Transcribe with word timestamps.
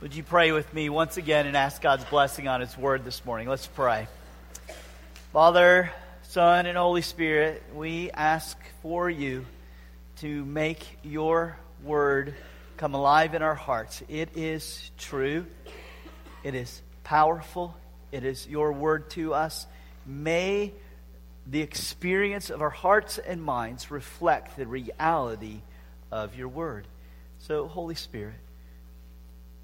Would 0.00 0.14
you 0.14 0.22
pray 0.22 0.52
with 0.52 0.72
me 0.72 0.90
once 0.90 1.16
again 1.16 1.48
and 1.48 1.56
ask 1.56 1.82
God's 1.82 2.04
blessing 2.04 2.46
on 2.46 2.60
His 2.60 2.78
word 2.78 3.04
this 3.04 3.24
morning? 3.24 3.48
Let's 3.48 3.66
pray. 3.66 4.06
Father, 5.32 5.90
Son, 6.22 6.66
and 6.66 6.78
Holy 6.78 7.02
Spirit, 7.02 7.64
we 7.74 8.12
ask 8.12 8.56
for 8.80 9.10
you 9.10 9.44
to 10.18 10.44
make 10.44 10.86
your 11.02 11.56
word 11.82 12.36
come 12.76 12.94
alive 12.94 13.34
in 13.34 13.42
our 13.42 13.56
hearts. 13.56 14.00
It 14.08 14.36
is 14.36 14.88
true, 14.98 15.46
it 16.44 16.54
is 16.54 16.80
powerful, 17.02 17.76
it 18.12 18.22
is 18.22 18.46
your 18.46 18.72
word 18.72 19.10
to 19.10 19.34
us. 19.34 19.66
May 20.06 20.74
the 21.44 21.60
experience 21.60 22.50
of 22.50 22.62
our 22.62 22.70
hearts 22.70 23.18
and 23.18 23.42
minds 23.42 23.90
reflect 23.90 24.56
the 24.56 24.68
reality 24.68 25.62
of 26.12 26.36
your 26.36 26.46
word. 26.46 26.86
So, 27.40 27.66
Holy 27.66 27.96
Spirit, 27.96 28.36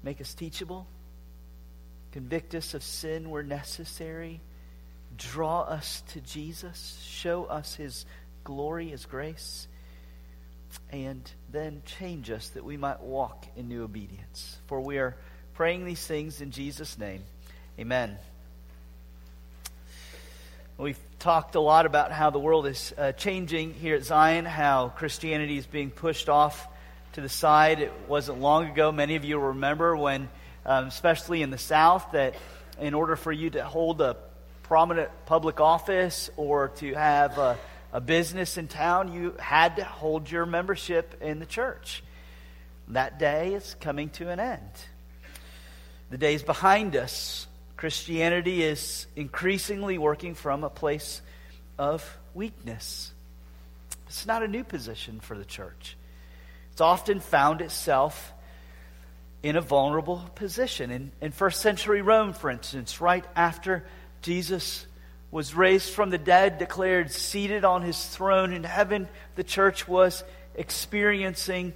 Make 0.05 0.21
us 0.21 0.35
teachable. 0.35 0.85
Convict 2.11 2.53
us 2.53 2.75
of 2.75 2.83
sin 2.83 3.31
where 3.31 3.41
necessary. 3.41 4.39
Draw 5.17 5.61
us 5.61 6.03
to 6.09 6.21
Jesus. 6.21 7.03
Show 7.03 7.45
us 7.45 7.73
his 7.73 8.05
glory, 8.43 8.89
his 8.89 9.07
grace. 9.07 9.67
And 10.91 11.29
then 11.51 11.81
change 11.85 12.29
us 12.29 12.49
that 12.49 12.63
we 12.63 12.77
might 12.77 13.01
walk 13.01 13.47
in 13.55 13.67
new 13.67 13.83
obedience. 13.83 14.59
For 14.67 14.79
we 14.79 14.99
are 14.99 15.17
praying 15.55 15.85
these 15.85 16.05
things 16.05 16.39
in 16.39 16.51
Jesus' 16.51 16.99
name. 16.99 17.23
Amen. 17.79 18.19
We've 20.77 20.99
talked 21.17 21.55
a 21.55 21.59
lot 21.59 21.87
about 21.87 22.11
how 22.11 22.29
the 22.29 22.37
world 22.37 22.67
is 22.67 22.93
uh, 22.95 23.13
changing 23.13 23.73
here 23.73 23.95
at 23.95 24.03
Zion, 24.03 24.45
how 24.45 24.89
Christianity 24.89 25.57
is 25.57 25.65
being 25.65 25.89
pushed 25.89 26.29
off 26.29 26.67
to 27.15 27.21
the 27.21 27.29
side. 27.29 27.79
It 27.79 27.93
wasn't 28.09 28.41
long 28.41 28.69
ago, 28.69 28.91
many 28.91 29.15
of 29.15 29.23
you 29.23 29.39
remember 29.39 29.95
when, 29.95 30.27
um, 30.65 30.87
especially 30.87 31.41
in 31.41 31.49
the 31.49 31.57
South, 31.57 32.11
that 32.11 32.35
in 32.77 32.93
order 32.93 33.15
for 33.15 33.31
you 33.31 33.49
to 33.51 33.63
hold 33.63 34.01
a 34.01 34.17
prominent 34.63 35.09
public 35.25 35.61
office 35.61 36.29
or 36.35 36.69
to 36.79 36.93
have 36.93 37.37
a, 37.37 37.57
a 37.93 38.01
business 38.01 38.57
in 38.57 38.67
town, 38.67 39.13
you 39.13 39.33
had 39.39 39.77
to 39.77 39.85
hold 39.85 40.29
your 40.29 40.45
membership 40.45 41.15
in 41.21 41.39
the 41.39 41.45
church. 41.45 42.03
That 42.89 43.17
day 43.17 43.53
is 43.53 43.77
coming 43.79 44.09
to 44.09 44.29
an 44.29 44.41
end. 44.41 44.69
The 46.09 46.17
days 46.17 46.43
behind 46.43 46.97
us. 46.97 47.47
Christianity 47.77 48.61
is 48.61 49.07
increasingly 49.15 49.97
working 49.97 50.35
from 50.35 50.65
a 50.65 50.69
place 50.69 51.21
of 51.77 52.17
weakness. 52.33 53.13
It's 54.07 54.25
not 54.25 54.43
a 54.43 54.49
new 54.49 54.65
position 54.65 55.21
for 55.21 55.37
the 55.37 55.45
church. 55.45 55.95
It's 56.75 56.81
often 56.81 57.21
found 57.21 57.61
itself 57.61 58.33
in 59.41 59.55
a 59.55 59.61
vulnerable 59.61 60.29
position. 60.35 60.91
In, 60.91 61.11
in 61.21 61.31
first 61.31 61.61
century 61.61 62.01
Rome, 62.01 62.33
for 62.33 62.49
instance, 62.49 62.99
right 62.99 63.23
after 63.33 63.85
Jesus 64.21 64.85
was 65.31 65.55
raised 65.55 65.91
from 65.91 66.09
the 66.09 66.17
dead, 66.17 66.57
declared 66.57 67.13
seated 67.13 67.63
on 67.63 67.81
his 67.81 68.05
throne 68.05 68.51
in 68.51 68.65
heaven, 68.65 69.07
the 69.35 69.43
church 69.45 69.87
was 69.87 70.25
experiencing 70.53 71.73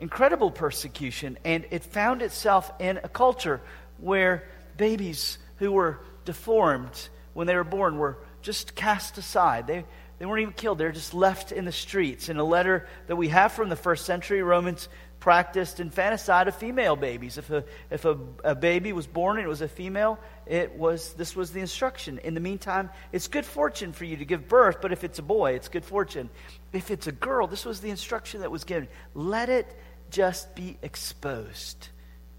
incredible 0.00 0.50
persecution. 0.50 1.36
And 1.44 1.66
it 1.70 1.84
found 1.84 2.22
itself 2.22 2.72
in 2.78 2.96
a 3.04 3.08
culture 3.10 3.60
where 3.98 4.48
babies 4.78 5.36
who 5.56 5.72
were 5.72 6.00
deformed 6.24 7.10
when 7.34 7.46
they 7.46 7.54
were 7.54 7.64
born 7.64 7.98
were 7.98 8.16
just 8.40 8.74
cast 8.74 9.18
aside. 9.18 9.66
They, 9.66 9.84
they 10.18 10.26
weren't 10.26 10.42
even 10.42 10.54
killed, 10.54 10.78
they 10.78 10.84
were 10.84 10.92
just 10.92 11.14
left 11.14 11.52
in 11.52 11.64
the 11.64 11.72
streets. 11.72 12.28
In 12.28 12.38
a 12.38 12.44
letter 12.44 12.88
that 13.06 13.16
we 13.16 13.28
have 13.28 13.52
from 13.52 13.68
the 13.68 13.76
first 13.76 14.04
century, 14.04 14.42
Romans 14.42 14.88
practiced 15.20 15.80
infanticide 15.80 16.48
of 16.48 16.54
female 16.54 16.96
babies. 16.96 17.38
If 17.38 17.50
a, 17.50 17.64
if 17.90 18.04
a, 18.04 18.18
a 18.44 18.54
baby 18.54 18.92
was 18.92 19.06
born 19.06 19.36
and 19.36 19.44
it 19.44 19.48
was 19.48 19.62
a 19.62 19.68
female, 19.68 20.18
it 20.46 20.76
was, 20.76 21.12
this 21.14 21.34
was 21.34 21.52
the 21.52 21.60
instruction. 21.60 22.18
In 22.18 22.34
the 22.34 22.40
meantime, 22.40 22.90
it's 23.12 23.28
good 23.28 23.44
fortune 23.44 23.92
for 23.92 24.04
you 24.04 24.16
to 24.16 24.24
give 24.24 24.48
birth, 24.48 24.78
but 24.80 24.92
if 24.92 25.04
it's 25.04 25.18
a 25.18 25.22
boy, 25.22 25.52
it's 25.52 25.68
good 25.68 25.84
fortune. 25.84 26.30
If 26.72 26.90
it's 26.90 27.06
a 27.06 27.12
girl, 27.12 27.46
this 27.46 27.64
was 27.64 27.80
the 27.80 27.90
instruction 27.90 28.40
that 28.40 28.50
was 28.50 28.64
given. 28.64 28.88
Let 29.14 29.48
it 29.48 29.66
just 30.10 30.54
be 30.54 30.78
exposed 30.82 31.88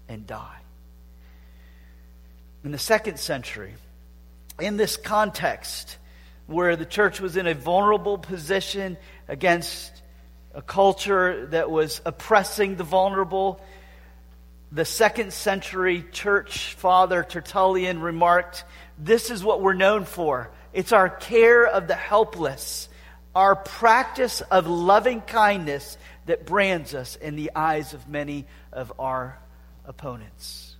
and 0.08 0.26
die. 0.26 0.58
In 2.64 2.72
the 2.72 2.78
second 2.78 3.18
century, 3.18 3.74
in 4.58 4.76
this 4.76 4.96
context, 4.96 5.96
where 6.50 6.74
the 6.74 6.84
church 6.84 7.20
was 7.20 7.36
in 7.36 7.46
a 7.46 7.54
vulnerable 7.54 8.18
position 8.18 8.96
against 9.28 10.02
a 10.52 10.60
culture 10.60 11.46
that 11.46 11.70
was 11.70 12.00
oppressing 12.04 12.74
the 12.74 12.82
vulnerable. 12.82 13.60
The 14.72 14.84
second 14.84 15.32
century 15.32 16.04
church 16.10 16.74
father 16.74 17.22
Tertullian 17.22 18.00
remarked, 18.00 18.64
This 18.98 19.30
is 19.30 19.44
what 19.44 19.62
we're 19.62 19.74
known 19.74 20.04
for. 20.04 20.50
It's 20.72 20.90
our 20.90 21.08
care 21.08 21.64
of 21.64 21.86
the 21.86 21.94
helpless, 21.94 22.88
our 23.32 23.54
practice 23.54 24.40
of 24.40 24.66
loving 24.66 25.20
kindness 25.20 25.96
that 26.26 26.46
brands 26.46 26.94
us 26.94 27.14
in 27.14 27.36
the 27.36 27.52
eyes 27.54 27.94
of 27.94 28.08
many 28.08 28.44
of 28.72 28.92
our 28.98 29.38
opponents. 29.84 30.70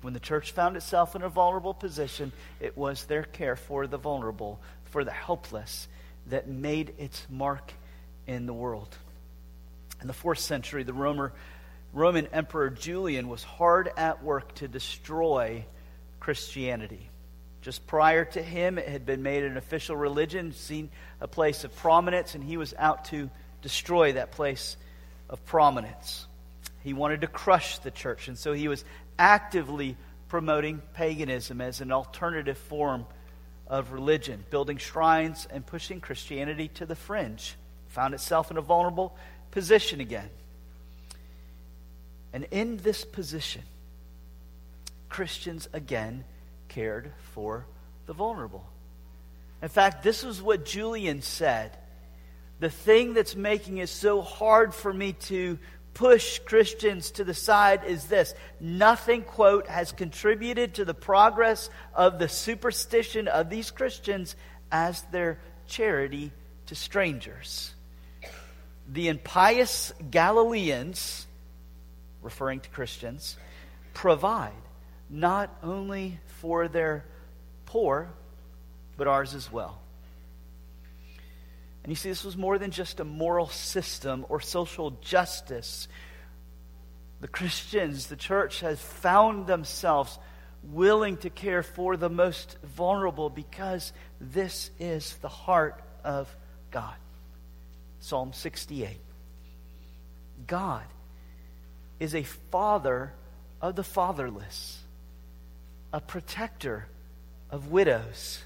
When 0.00 0.14
the 0.14 0.20
church 0.20 0.52
found 0.52 0.76
itself 0.76 1.16
in 1.16 1.22
a 1.22 1.28
vulnerable 1.28 1.74
position, 1.74 2.32
it 2.60 2.78
was 2.78 3.04
their 3.04 3.24
care 3.24 3.56
for 3.56 3.86
the 3.86 3.98
vulnerable 3.98 4.60
for 4.90 5.04
the 5.04 5.12
helpless 5.12 5.88
that 6.26 6.48
made 6.48 6.94
its 6.98 7.26
mark 7.30 7.72
in 8.26 8.46
the 8.46 8.52
world. 8.52 8.96
In 10.00 10.06
the 10.06 10.12
fourth 10.12 10.38
century, 10.38 10.82
the 10.82 10.92
Romer, 10.92 11.32
Roman 11.92 12.26
Emperor 12.28 12.70
Julian 12.70 13.28
was 13.28 13.42
hard 13.42 13.90
at 13.96 14.22
work 14.22 14.54
to 14.56 14.68
destroy 14.68 15.64
Christianity. 16.20 17.08
Just 17.62 17.86
prior 17.86 18.24
to 18.24 18.42
him, 18.42 18.78
it 18.78 18.88
had 18.88 19.04
been 19.04 19.22
made 19.22 19.42
an 19.42 19.56
official 19.56 19.96
religion, 19.96 20.52
seen 20.52 20.90
a 21.20 21.26
place 21.26 21.64
of 21.64 21.74
prominence, 21.76 22.34
and 22.34 22.44
he 22.44 22.56
was 22.56 22.74
out 22.78 23.06
to 23.06 23.30
destroy 23.62 24.12
that 24.12 24.30
place 24.30 24.76
of 25.28 25.44
prominence. 25.46 26.26
He 26.84 26.92
wanted 26.92 27.22
to 27.22 27.26
crush 27.26 27.78
the 27.78 27.90
church, 27.90 28.28
and 28.28 28.38
so 28.38 28.52
he 28.52 28.68
was 28.68 28.84
actively 29.18 29.96
promoting 30.28 30.80
paganism 30.94 31.60
as 31.60 31.80
an 31.80 31.90
alternative 31.90 32.58
form 32.58 33.06
of 33.68 33.92
religion, 33.92 34.44
building 34.50 34.78
shrines 34.78 35.46
and 35.50 35.64
pushing 35.64 36.00
Christianity 36.00 36.68
to 36.74 36.86
the 36.86 36.96
fringe. 36.96 37.54
Found 37.88 38.14
itself 38.14 38.50
in 38.50 38.56
a 38.56 38.62
vulnerable 38.62 39.16
position 39.50 40.00
again. 40.00 40.30
And 42.32 42.46
in 42.50 42.78
this 42.78 43.04
position, 43.04 43.62
Christians 45.08 45.68
again 45.72 46.24
cared 46.68 47.12
for 47.32 47.66
the 48.06 48.12
vulnerable. 48.12 48.64
In 49.62 49.68
fact, 49.68 50.02
this 50.02 50.24
is 50.24 50.40
what 50.40 50.64
Julian 50.64 51.22
said. 51.22 51.76
The 52.60 52.70
thing 52.70 53.14
that's 53.14 53.36
making 53.36 53.78
it 53.78 53.88
so 53.88 54.20
hard 54.20 54.74
for 54.74 54.92
me 54.92 55.12
to 55.12 55.58
push 55.98 56.38
Christians 56.38 57.10
to 57.10 57.24
the 57.24 57.34
side 57.34 57.82
is 57.84 58.04
this 58.04 58.32
nothing, 58.60 59.22
quote, 59.22 59.66
has 59.66 59.90
contributed 59.90 60.74
to 60.74 60.84
the 60.84 60.94
progress 60.94 61.70
of 61.92 62.20
the 62.20 62.28
superstition 62.28 63.26
of 63.26 63.50
these 63.50 63.72
Christians 63.72 64.36
as 64.70 65.02
their 65.10 65.40
charity 65.66 66.30
to 66.66 66.76
strangers. 66.76 67.74
The 68.88 69.08
impious 69.08 69.92
Galileans, 70.08 71.26
referring 72.22 72.60
to 72.60 72.70
Christians, 72.70 73.36
provide 73.92 74.52
not 75.10 75.52
only 75.64 76.20
for 76.40 76.68
their 76.68 77.04
poor, 77.66 78.08
but 78.96 79.08
ours 79.08 79.34
as 79.34 79.50
well. 79.50 79.80
And 81.88 81.92
you 81.92 81.96
see, 81.96 82.10
this 82.10 82.22
was 82.22 82.36
more 82.36 82.58
than 82.58 82.70
just 82.70 83.00
a 83.00 83.04
moral 83.04 83.48
system 83.48 84.26
or 84.28 84.42
social 84.42 84.90
justice. 85.00 85.88
The 87.22 87.28
Christians, 87.28 88.08
the 88.08 88.14
church, 88.14 88.60
has 88.60 88.78
found 88.78 89.46
themselves 89.46 90.18
willing 90.62 91.16
to 91.16 91.30
care 91.30 91.62
for 91.62 91.96
the 91.96 92.10
most 92.10 92.58
vulnerable 92.62 93.30
because 93.30 93.94
this 94.20 94.70
is 94.78 95.14
the 95.22 95.30
heart 95.30 95.82
of 96.04 96.28
God. 96.70 96.92
Psalm 98.00 98.34
68. 98.34 99.00
God 100.46 100.84
is 101.98 102.14
a 102.14 102.22
father 102.22 103.14
of 103.62 103.76
the 103.76 103.82
fatherless, 103.82 104.78
a 105.90 106.02
protector 106.02 106.86
of 107.48 107.68
widows 107.68 108.42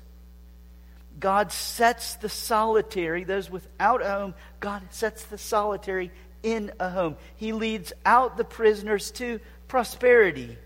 God 1.21 1.53
sets 1.53 2.17
the 2.17 2.29
solitary, 2.29 3.25
those 3.25 3.51
without 3.51 4.03
a 4.03 4.11
home, 4.11 4.35
God 4.61 4.83
sets 4.91 5.25
the 5.25 5.39
solitary 5.39 6.11
in 6.43 6.73
a 6.81 6.91
home. 6.91 7.17
He 7.37 7.53
leads 7.53 7.93
out 8.05 8.37
the 8.37 8.45
prisoners 8.45 9.11
to 9.13 9.41
prosperity. 9.69 10.57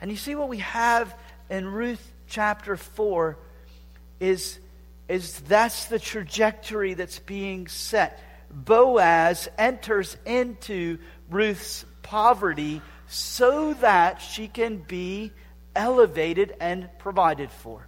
And 0.00 0.10
you 0.10 0.16
see 0.16 0.34
what 0.34 0.48
we 0.48 0.58
have 0.58 1.14
in 1.48 1.66
Ruth 1.68 2.12
chapter 2.28 2.76
4 2.76 3.38
is, 4.20 4.58
is 5.08 5.40
that's 5.40 5.86
the 5.86 5.98
trajectory 5.98 6.94
that's 6.94 7.20
being 7.20 7.68
set. 7.68 8.20
Boaz 8.50 9.48
enters 9.58 10.16
into 10.24 10.98
Ruth's 11.30 11.84
poverty 12.02 12.82
so 13.06 13.74
that 13.74 14.20
she 14.20 14.48
can 14.48 14.78
be 14.78 15.32
elevated 15.74 16.54
and 16.60 16.88
provided 16.98 17.50
for. 17.50 17.86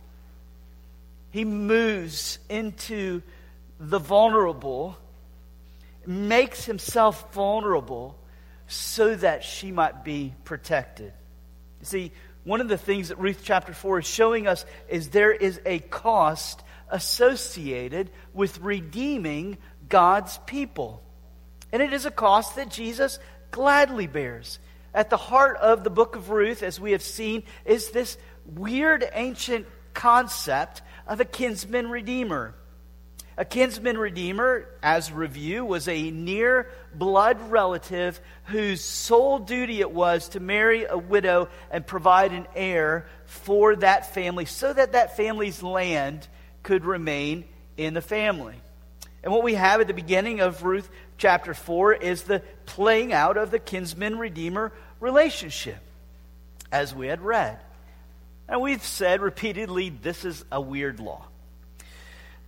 He 1.36 1.44
moves 1.44 2.38
into 2.48 3.20
the 3.78 3.98
vulnerable, 3.98 4.96
makes 6.06 6.64
himself 6.64 7.30
vulnerable 7.34 8.16
so 8.68 9.14
that 9.16 9.44
she 9.44 9.70
might 9.70 10.02
be 10.02 10.32
protected. 10.44 11.12
You 11.80 11.84
see, 11.84 12.12
one 12.44 12.62
of 12.62 12.68
the 12.68 12.78
things 12.78 13.10
that 13.10 13.18
Ruth 13.18 13.42
chapter 13.44 13.74
4 13.74 13.98
is 13.98 14.06
showing 14.06 14.46
us 14.46 14.64
is 14.88 15.10
there 15.10 15.30
is 15.30 15.60
a 15.66 15.80
cost 15.80 16.62
associated 16.88 18.08
with 18.32 18.58
redeeming 18.60 19.58
God's 19.90 20.38
people. 20.46 21.02
And 21.70 21.82
it 21.82 21.92
is 21.92 22.06
a 22.06 22.10
cost 22.10 22.56
that 22.56 22.70
Jesus 22.70 23.18
gladly 23.50 24.06
bears. 24.06 24.58
At 24.94 25.10
the 25.10 25.18
heart 25.18 25.58
of 25.58 25.84
the 25.84 25.90
book 25.90 26.16
of 26.16 26.30
Ruth, 26.30 26.62
as 26.62 26.80
we 26.80 26.92
have 26.92 27.02
seen, 27.02 27.42
is 27.66 27.90
this 27.90 28.16
weird 28.46 29.06
ancient 29.12 29.66
concept 29.92 30.82
of 31.06 31.20
a 31.20 31.24
kinsman 31.24 31.88
redeemer. 31.88 32.54
A 33.38 33.44
kinsman 33.44 33.98
redeemer, 33.98 34.66
as 34.82 35.12
review, 35.12 35.64
was 35.64 35.88
a 35.88 36.10
near 36.10 36.70
blood 36.94 37.50
relative 37.50 38.18
whose 38.44 38.82
sole 38.82 39.38
duty 39.38 39.80
it 39.80 39.90
was 39.90 40.30
to 40.30 40.40
marry 40.40 40.86
a 40.86 40.96
widow 40.96 41.48
and 41.70 41.86
provide 41.86 42.32
an 42.32 42.46
heir 42.54 43.06
for 43.26 43.76
that 43.76 44.14
family 44.14 44.46
so 44.46 44.72
that 44.72 44.92
that 44.92 45.18
family's 45.18 45.62
land 45.62 46.26
could 46.62 46.86
remain 46.86 47.44
in 47.76 47.92
the 47.92 48.00
family. 48.00 48.54
And 49.22 49.32
what 49.32 49.42
we 49.42 49.54
have 49.54 49.82
at 49.82 49.86
the 49.86 49.92
beginning 49.92 50.40
of 50.40 50.62
Ruth 50.62 50.88
chapter 51.18 51.52
4 51.52 51.92
is 51.92 52.22
the 52.22 52.40
playing 52.64 53.12
out 53.12 53.36
of 53.36 53.50
the 53.50 53.58
kinsman 53.58 54.18
redeemer 54.18 54.72
relationship, 54.98 55.78
as 56.72 56.94
we 56.94 57.08
had 57.08 57.20
read. 57.20 57.58
And 58.48 58.60
we've 58.60 58.84
said 58.84 59.20
repeatedly 59.20 59.90
this 59.90 60.24
is 60.24 60.44
a 60.52 60.60
weird 60.60 61.00
law. 61.00 61.26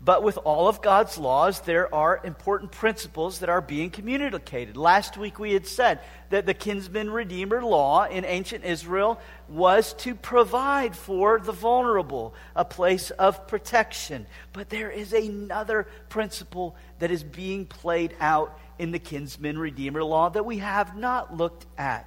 But 0.00 0.22
with 0.22 0.38
all 0.38 0.68
of 0.68 0.80
God's 0.80 1.18
laws, 1.18 1.60
there 1.62 1.92
are 1.92 2.20
important 2.22 2.70
principles 2.70 3.40
that 3.40 3.48
are 3.48 3.60
being 3.60 3.90
communicated. 3.90 4.76
Last 4.76 5.16
week 5.16 5.40
we 5.40 5.52
had 5.52 5.66
said 5.66 5.98
that 6.30 6.46
the 6.46 6.54
kinsman 6.54 7.10
redeemer 7.10 7.64
law 7.64 8.04
in 8.04 8.24
ancient 8.24 8.64
Israel 8.64 9.20
was 9.48 9.94
to 9.94 10.14
provide 10.14 10.94
for 10.94 11.40
the 11.40 11.50
vulnerable 11.50 12.32
a 12.54 12.64
place 12.64 13.10
of 13.10 13.48
protection. 13.48 14.28
But 14.52 14.68
there 14.68 14.90
is 14.90 15.12
another 15.12 15.88
principle 16.08 16.76
that 17.00 17.10
is 17.10 17.24
being 17.24 17.66
played 17.66 18.14
out 18.20 18.56
in 18.78 18.92
the 18.92 19.00
kinsman 19.00 19.58
redeemer 19.58 20.04
law 20.04 20.28
that 20.28 20.46
we 20.46 20.58
have 20.58 20.96
not 20.96 21.36
looked 21.36 21.66
at. 21.76 22.06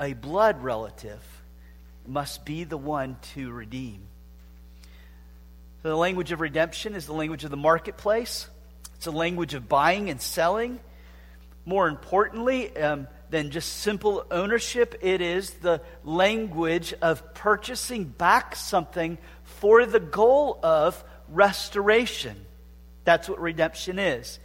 A 0.00 0.14
blood 0.14 0.64
relative 0.64 1.22
must 2.08 2.44
be 2.44 2.64
the 2.64 2.76
one 2.76 3.16
to 3.34 3.50
redeem. 3.50 4.00
So 5.82 5.88
the 5.88 5.96
language 5.96 6.32
of 6.32 6.40
redemption 6.40 6.94
is 6.94 7.06
the 7.06 7.14
language 7.14 7.44
of 7.44 7.50
the 7.50 7.56
marketplace. 7.56 8.48
It's 8.96 9.06
a 9.06 9.10
language 9.10 9.54
of 9.54 9.68
buying 9.68 10.10
and 10.10 10.20
selling. 10.20 10.80
More 11.64 11.88
importantly, 11.88 12.76
um, 12.76 13.08
than 13.30 13.50
just 13.50 13.78
simple 13.78 14.24
ownership, 14.30 14.94
it 15.02 15.20
is 15.20 15.50
the 15.54 15.80
language 16.04 16.94
of 17.02 17.34
purchasing 17.34 18.04
back 18.04 18.54
something 18.54 19.18
for 19.42 19.84
the 19.84 20.00
goal 20.00 20.58
of 20.62 21.02
restoration. 21.28 22.36
That's 23.04 23.28
what 23.28 23.40
redemption 23.40 23.98
is. 23.98 24.38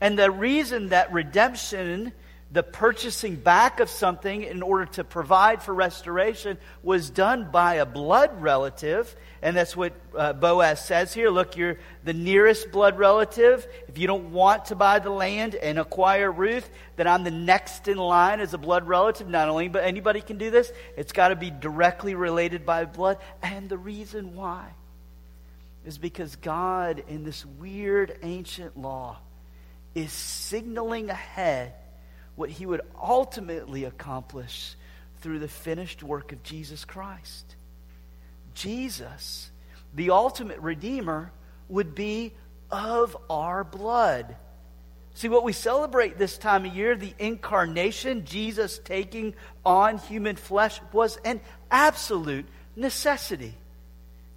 And 0.00 0.18
the 0.18 0.30
reason 0.30 0.88
that 0.88 1.12
redemption 1.12 2.12
the 2.52 2.62
purchasing 2.62 3.36
back 3.36 3.80
of 3.80 3.88
something 3.88 4.42
in 4.42 4.62
order 4.62 4.84
to 4.84 5.04
provide 5.04 5.62
for 5.62 5.72
restoration 5.72 6.58
was 6.82 7.08
done 7.08 7.50
by 7.50 7.76
a 7.76 7.86
blood 7.86 8.42
relative. 8.42 9.16
And 9.40 9.56
that's 9.56 9.74
what 9.74 9.94
uh, 10.14 10.34
Boaz 10.34 10.84
says 10.84 11.14
here. 11.14 11.30
Look, 11.30 11.56
you're 11.56 11.78
the 12.04 12.12
nearest 12.12 12.70
blood 12.70 12.98
relative. 12.98 13.66
If 13.88 13.96
you 13.96 14.06
don't 14.06 14.32
want 14.32 14.66
to 14.66 14.74
buy 14.74 14.98
the 14.98 15.08
land 15.08 15.54
and 15.54 15.78
acquire 15.78 16.30
Ruth, 16.30 16.68
then 16.96 17.06
I'm 17.06 17.24
the 17.24 17.30
next 17.30 17.88
in 17.88 17.96
line 17.96 18.38
as 18.40 18.52
a 18.52 18.58
blood 18.58 18.86
relative. 18.86 19.28
Not 19.28 19.48
only, 19.48 19.68
but 19.68 19.84
anybody 19.84 20.20
can 20.20 20.36
do 20.36 20.50
this. 20.50 20.70
It's 20.94 21.12
got 21.12 21.28
to 21.28 21.36
be 21.36 21.50
directly 21.50 22.14
related 22.14 22.66
by 22.66 22.84
blood. 22.84 23.16
And 23.42 23.70
the 23.70 23.78
reason 23.78 24.36
why 24.36 24.68
is 25.86 25.96
because 25.96 26.36
God, 26.36 27.02
in 27.08 27.24
this 27.24 27.46
weird 27.46 28.18
ancient 28.22 28.76
law, 28.76 29.20
is 29.94 30.12
signaling 30.12 31.08
ahead 31.08 31.72
what 32.36 32.50
he 32.50 32.66
would 32.66 32.80
ultimately 33.00 33.84
accomplish 33.84 34.76
through 35.20 35.38
the 35.38 35.48
finished 35.48 36.02
work 36.02 36.32
of 36.32 36.42
Jesus 36.42 36.84
Christ. 36.84 37.56
Jesus, 38.54 39.50
the 39.94 40.10
ultimate 40.10 40.58
Redeemer, 40.58 41.32
would 41.68 41.94
be 41.94 42.32
of 42.70 43.16
our 43.30 43.64
blood. 43.64 44.36
See, 45.14 45.28
what 45.28 45.44
we 45.44 45.52
celebrate 45.52 46.18
this 46.18 46.38
time 46.38 46.64
of 46.64 46.74
year, 46.74 46.96
the 46.96 47.14
incarnation, 47.18 48.24
Jesus 48.24 48.78
taking 48.78 49.34
on 49.64 49.98
human 49.98 50.36
flesh, 50.36 50.80
was 50.90 51.18
an 51.24 51.40
absolute 51.70 52.46
necessity. 52.74 53.54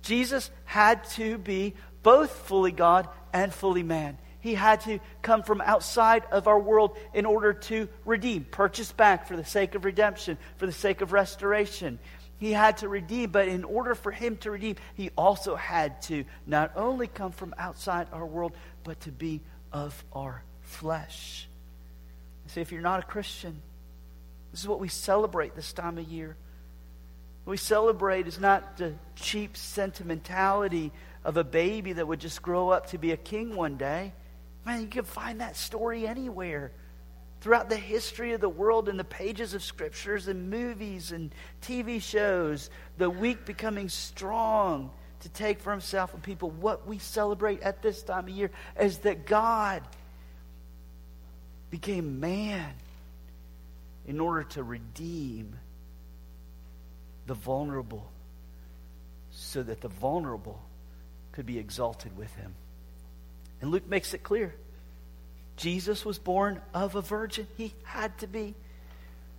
Jesus 0.01 0.51
had 0.65 1.05
to 1.11 1.37
be 1.37 1.73
both 2.03 2.29
fully 2.31 2.71
God 2.71 3.07
and 3.33 3.53
fully 3.53 3.83
man. 3.83 4.17
He 4.45 4.53
had 4.53 4.81
to 4.81 4.99
come 5.23 5.41
from 5.41 5.59
outside 5.59 6.25
of 6.31 6.47
our 6.47 6.59
world 6.59 6.99
in 7.15 7.25
order 7.25 7.51
to 7.51 7.89
redeem, 8.05 8.43
purchase 8.43 8.91
back 8.91 9.27
for 9.27 9.35
the 9.35 9.43
sake 9.43 9.73
of 9.73 9.85
redemption, 9.85 10.37
for 10.57 10.67
the 10.67 10.71
sake 10.71 11.01
of 11.01 11.13
restoration. 11.13 11.97
He 12.37 12.51
had 12.51 12.77
to 12.77 12.87
redeem, 12.87 13.31
but 13.31 13.47
in 13.47 13.63
order 13.63 13.95
for 13.95 14.11
him 14.11 14.37
to 14.41 14.51
redeem, 14.51 14.75
he 14.93 15.09
also 15.17 15.55
had 15.55 15.99
to 16.03 16.25
not 16.45 16.73
only 16.75 17.07
come 17.07 17.31
from 17.31 17.55
outside 17.57 18.05
our 18.13 18.23
world, 18.23 18.53
but 18.83 18.99
to 18.99 19.11
be 19.11 19.41
of 19.73 20.05
our 20.13 20.43
flesh. 20.61 21.47
See, 22.45 22.61
if 22.61 22.71
you're 22.71 22.81
not 22.81 22.99
a 22.99 23.07
Christian, 23.07 23.59
this 24.51 24.59
is 24.59 24.67
what 24.67 24.79
we 24.79 24.89
celebrate 24.89 25.55
this 25.55 25.73
time 25.73 25.97
of 25.97 26.07
year. 26.07 26.37
What 27.45 27.51
we 27.53 27.57
celebrate 27.57 28.27
is 28.27 28.39
not 28.39 28.77
the 28.77 28.93
cheap 29.15 29.57
sentimentality 29.57 30.91
of 31.23 31.35
a 31.35 31.43
baby 31.43 31.93
that 31.93 32.07
would 32.07 32.19
just 32.19 32.43
grow 32.43 32.69
up 32.69 32.91
to 32.91 32.99
be 32.99 33.11
a 33.11 33.17
king 33.17 33.55
one 33.55 33.77
day. 33.77 34.13
Man, 34.65 34.81
you 34.81 34.87
can 34.87 35.05
find 35.05 35.41
that 35.41 35.55
story 35.55 36.07
anywhere. 36.07 36.71
Throughout 37.41 37.69
the 37.69 37.77
history 37.77 38.33
of 38.33 38.41
the 38.41 38.49
world, 38.49 38.89
in 38.89 38.97
the 38.97 39.03
pages 39.03 39.53
of 39.53 39.61
scriptures 39.61 40.27
and 40.27 40.49
movies 40.49 41.11
and 41.11 41.33
TV 41.61 42.01
shows, 42.01 42.71
the 42.97 43.09
weak 43.09 43.45
becoming 43.45 43.87
strong 43.89 44.89
to 45.19 45.29
take 45.29 45.59
for 45.59 45.71
himself 45.71 46.13
and 46.13 46.23
people. 46.23 46.49
What 46.49 46.87
we 46.87 46.97
celebrate 46.97 47.61
at 47.61 47.81
this 47.81 48.01
time 48.01 48.25
of 48.25 48.29
year 48.29 48.49
is 48.79 48.99
that 48.99 49.25
God 49.27 49.83
became 51.69 52.19
man 52.19 52.73
in 54.07 54.19
order 54.19 54.43
to 54.43 54.63
redeem 54.63 55.55
the 57.27 57.33
vulnerable 57.33 58.11
so 59.31 59.61
that 59.61 59.81
the 59.81 59.87
vulnerable 59.87 60.61
could 61.31 61.45
be 61.45 61.59
exalted 61.59 62.15
with 62.17 62.33
him. 62.35 62.55
And 63.61 63.71
Luke 63.71 63.87
makes 63.87 64.13
it 64.13 64.23
clear 64.23 64.53
Jesus 65.57 66.03
was 66.03 66.19
born 66.19 66.61
of 66.73 66.95
a 66.95 67.01
virgin. 67.01 67.47
He 67.57 67.73
had 67.83 68.17
to 68.19 68.27
be. 68.27 68.55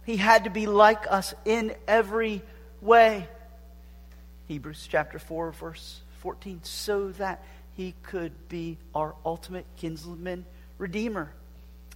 He 0.05 0.17
had 0.17 0.45
to 0.45 0.51
be 0.51 0.67
like 0.67 1.11
us 1.11 1.35
in 1.45 1.75
every 1.87 2.43
way. 2.81 3.29
Hebrews 4.47 4.89
chapter 4.91 5.19
4, 5.19 5.53
verse 5.53 6.01
14, 6.21 6.61
so 6.63 7.09
that 7.13 7.43
he 7.75 7.95
could 8.05 8.49
be 8.49 8.79
our 8.95 9.15
ultimate 9.25 9.67
kinsman 9.77 10.47
redeemer 10.79 11.33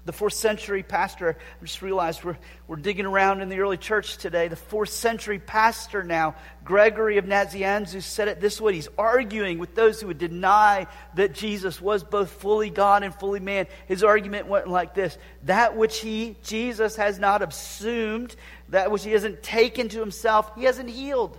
the 0.07 0.13
fourth 0.13 0.33
century 0.33 0.83
pastor, 0.83 1.37
I 1.61 1.65
just 1.65 1.83
realized 1.83 2.25
we're, 2.25 2.39
we're 2.67 2.77
digging 2.77 3.05
around 3.05 3.43
in 3.43 3.51
the 3.51 3.61
early 3.61 3.77
church 3.77 4.17
today. 4.17 4.49
The 4.49 4.57
fourth 4.57 4.89
century 4.89 5.39
pastor 5.39 6.03
now, 6.03 6.37
Gregory 6.65 7.19
of 7.19 7.27
Nazianzus, 7.27 8.03
said 8.03 8.29
it 8.29 8.41
this 8.41 8.61
way. 8.61 8.75
He's 8.75 8.89
arguing 8.97 9.59
with 9.59 9.75
those 9.75 10.01
who 10.01 10.07
would 10.07 10.19
deny 10.19 10.87
that 11.17 11.35
Jesus 11.35 11.83
was 11.83 12.03
both 12.03 12.31
fully 12.31 12.71
God 12.71 13.03
and 13.03 13.15
fully 13.15 13.41
man. 13.41 13.67
His 13.89 14.03
argument 14.03 14.47
went 14.47 14.69
like 14.69 14.95
this 14.95 15.19
That 15.45 15.77
which 15.77 15.99
he, 15.99 16.37
Jesus, 16.43 16.97
has 16.97 17.19
not 17.19 17.43
assumed, 17.43 18.35
that 18.71 18.91
which 18.91 19.05
he 19.05 19.11
hasn't 19.11 19.43
taken 19.43 19.91
to 19.91 20.01
himself, 20.01 20.51
he 20.57 20.65
hasn't 20.65 20.89
healed. 20.89 21.37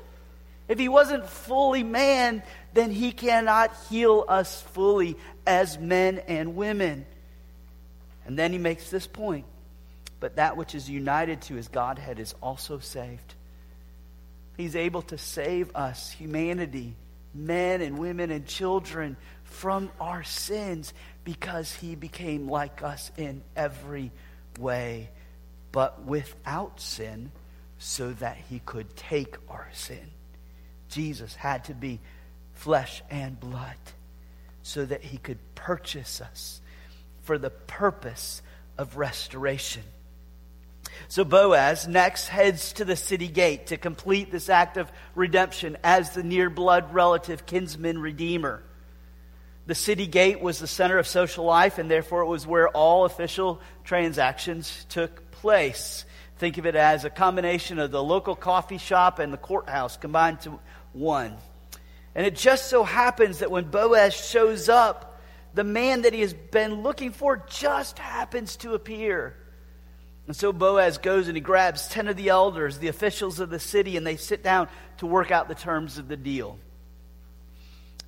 If 0.68 0.77
he 0.77 0.88
wasn't 0.88 1.27
fully 1.27 1.84
man, 1.84 2.44
then 2.74 2.91
he 2.91 3.12
cannot 3.12 3.75
heal 3.89 4.24
us 4.30 4.62
fully 4.62 5.18
as 5.46 5.80
men 5.80 6.20
and 6.20 6.56
women. 6.56 7.08
And 8.25 8.37
then 8.37 8.51
he 8.51 8.57
makes 8.57 8.89
this 8.89 9.07
point 9.07 9.45
but 10.21 10.35
that 10.35 10.55
which 10.55 10.75
is 10.75 10.89
united 10.89 11.41
to 11.41 11.55
his 11.55 11.67
Godhead 11.67 12.19
is 12.19 12.33
also 12.41 12.79
saved. 12.79 13.33
He's 14.55 14.75
able 14.75 15.01
to 15.03 15.17
save 15.17 15.75
us, 15.75 16.11
humanity, 16.11 16.95
men 17.33 17.81
and 17.81 17.97
women 17.97 18.29
and 18.29 18.45
children, 18.45 19.17
from 19.43 19.89
our 19.99 20.23
sins 20.23 20.93
because 21.23 21.73
he 21.73 21.95
became 21.95 22.47
like 22.47 22.83
us 22.83 23.11
in 23.17 23.41
every 23.57 24.11
way. 24.57 25.09
but 25.71 26.03
without 26.03 26.81
sin, 26.81 27.31
so 27.79 28.11
that 28.11 28.37
he 28.49 28.59
could 28.59 28.93
take 28.97 29.37
our 29.49 29.69
sin. 29.71 30.11
Jesus 30.89 31.33
had 31.33 31.63
to 31.65 31.73
be 31.73 31.99
flesh 32.53 33.01
and 33.09 33.39
blood 33.39 33.77
so 34.63 34.83
that 34.85 35.01
he 35.01 35.17
could 35.17 35.39
purchase 35.55 36.19
us 36.19 36.61
for 37.31 37.38
the 37.38 37.50
purpose 37.50 38.41
of 38.77 38.97
restoration. 38.97 39.83
So 41.07 41.23
Boaz 41.23 41.88
next 41.88 42.27
heads 42.27 42.73
to 42.73 42.83
the 42.83 42.97
city 42.97 43.29
gate 43.29 43.67
to 43.67 43.77
complete 43.77 44.33
this 44.33 44.50
act 44.50 44.75
of 44.75 44.91
redemption 45.15 45.77
as 45.81 46.09
the 46.09 46.23
near 46.23 46.50
blood 46.50 46.93
relative 46.93 47.45
kinsman 47.45 48.00
redeemer. 48.00 48.61
The 49.65 49.75
city 49.75 50.07
gate 50.07 50.41
was 50.41 50.59
the 50.59 50.67
center 50.67 50.97
of 50.97 51.07
social 51.07 51.45
life, 51.45 51.77
and 51.77 51.89
therefore 51.89 52.23
it 52.23 52.27
was 52.27 52.45
where 52.45 52.67
all 52.67 53.05
official 53.05 53.61
transactions 53.85 54.85
took 54.89 55.31
place. 55.31 56.03
Think 56.38 56.57
of 56.57 56.65
it 56.65 56.75
as 56.75 57.05
a 57.05 57.09
combination 57.09 57.79
of 57.79 57.91
the 57.91 58.03
local 58.03 58.35
coffee 58.35 58.77
shop 58.77 59.19
and 59.19 59.31
the 59.31 59.38
courthouse 59.38 59.95
combined 59.95 60.41
to 60.41 60.59
one. 60.91 61.38
And 62.13 62.27
it 62.27 62.35
just 62.35 62.69
so 62.69 62.83
happens 62.83 63.39
that 63.39 63.51
when 63.51 63.71
Boaz 63.71 64.13
shows 64.13 64.67
up, 64.67 65.11
the 65.53 65.63
man 65.63 66.03
that 66.03 66.13
he 66.13 66.22
has 66.22 66.34
been 66.34 66.81
looking 66.81 67.12
for 67.12 67.43
just 67.50 68.00
happens 68.00 68.55
to 68.58 68.74
appear. 68.74 69.36
And 70.27 70.36
so 70.36 70.53
Boaz 70.53 70.98
goes 70.98 71.27
and 71.27 71.36
he 71.36 71.41
grabs 71.41 71.88
10 71.88 72.08
of 72.08 72.15
the 72.15 72.29
elders, 72.29 72.77
the 72.77 72.88
officials 72.88 73.39
of 73.39 73.50
the 73.50 73.60
city, 73.60 73.98
and 73.98 74.05
they 74.05 74.15
sit 74.15 74.43
down 74.43 74.70
to 74.98 75.05
work 75.05 75.31
out 75.31 75.48
the 75.48 75.55
terms 75.55 75.98
of 75.98 76.08
the 76.08 76.17
deal. 76.17 76.58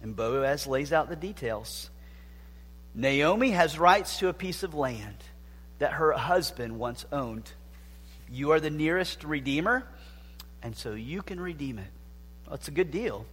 And 0.02 0.16
Boaz 0.16 0.68
lays 0.68 0.94
out 0.94 1.10
the 1.10 1.16
details. 1.16 1.90
Naomi 2.94 3.52
has 3.52 3.80
rights 3.80 4.20
to 4.20 4.30
a 4.30 4.34
piece 4.34 4.64
of 4.64 4.74
land 4.74 5.18
that 5.80 5.94
her 5.94 6.12
husband 6.12 6.78
once 6.78 7.06
owned. 7.12 7.52
You 8.30 8.52
are 8.52 8.60
the 8.60 8.70
nearest 8.70 9.24
redeemer, 9.24 9.86
and 10.62 10.76
so 10.76 10.94
you 10.94 11.22
can 11.22 11.40
redeem 11.40 11.80
it. 11.80 11.92
Well, 12.46 12.56
it's 12.56 12.68
a 12.68 12.72
good 12.72 12.92
deal. 12.92 13.26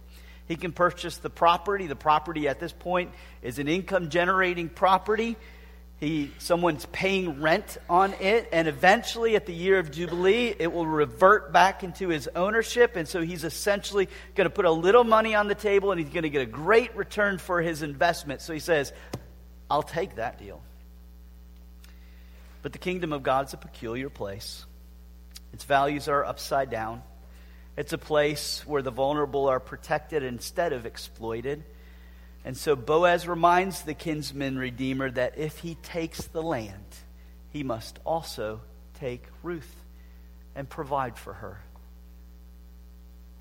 He 0.51 0.57
can 0.57 0.73
purchase 0.73 1.15
the 1.15 1.29
property. 1.29 1.87
The 1.87 1.95
property 1.95 2.49
at 2.49 2.59
this 2.59 2.73
point 2.73 3.13
is 3.41 3.57
an 3.57 3.69
income 3.69 4.09
generating 4.09 4.67
property. 4.67 5.37
He, 6.01 6.33
someone's 6.39 6.85
paying 6.87 7.41
rent 7.41 7.77
on 7.89 8.13
it, 8.19 8.49
and 8.51 8.67
eventually 8.67 9.37
at 9.37 9.45
the 9.45 9.53
year 9.53 9.79
of 9.79 9.91
Jubilee, 9.91 10.53
it 10.59 10.73
will 10.73 10.85
revert 10.85 11.53
back 11.53 11.85
into 11.85 12.09
his 12.09 12.27
ownership. 12.35 12.97
And 12.97 13.07
so 13.07 13.21
he's 13.21 13.45
essentially 13.45 14.09
going 14.35 14.43
to 14.43 14.49
put 14.49 14.65
a 14.65 14.71
little 14.71 15.05
money 15.05 15.35
on 15.35 15.47
the 15.47 15.55
table 15.55 15.93
and 15.93 16.01
he's 16.01 16.09
going 16.09 16.23
to 16.23 16.29
get 16.29 16.41
a 16.41 16.45
great 16.45 16.97
return 16.97 17.37
for 17.37 17.61
his 17.61 17.81
investment. 17.81 18.41
So 18.41 18.51
he 18.51 18.59
says, 18.59 18.91
I'll 19.69 19.83
take 19.83 20.15
that 20.15 20.37
deal. 20.37 20.61
But 22.61 22.73
the 22.73 22.77
kingdom 22.77 23.13
of 23.13 23.23
God's 23.23 23.53
a 23.53 23.57
peculiar 23.57 24.09
place, 24.09 24.65
its 25.53 25.63
values 25.63 26.09
are 26.09 26.25
upside 26.25 26.69
down. 26.69 27.03
It's 27.77 27.93
a 27.93 27.97
place 27.97 28.63
where 28.65 28.81
the 28.81 28.91
vulnerable 28.91 29.47
are 29.47 29.59
protected 29.59 30.23
instead 30.23 30.73
of 30.73 30.85
exploited. 30.85 31.63
And 32.43 32.57
so 32.57 32.75
Boaz 32.75 33.27
reminds 33.27 33.83
the 33.83 33.93
kinsman 33.93 34.57
redeemer 34.57 35.09
that 35.11 35.37
if 35.37 35.59
he 35.59 35.75
takes 35.75 36.23
the 36.23 36.41
land, 36.41 36.83
he 37.49 37.63
must 37.63 37.99
also 38.05 38.61
take 38.95 39.23
Ruth 39.43 39.75
and 40.55 40.67
provide 40.69 41.17
for 41.17 41.33
her. 41.33 41.61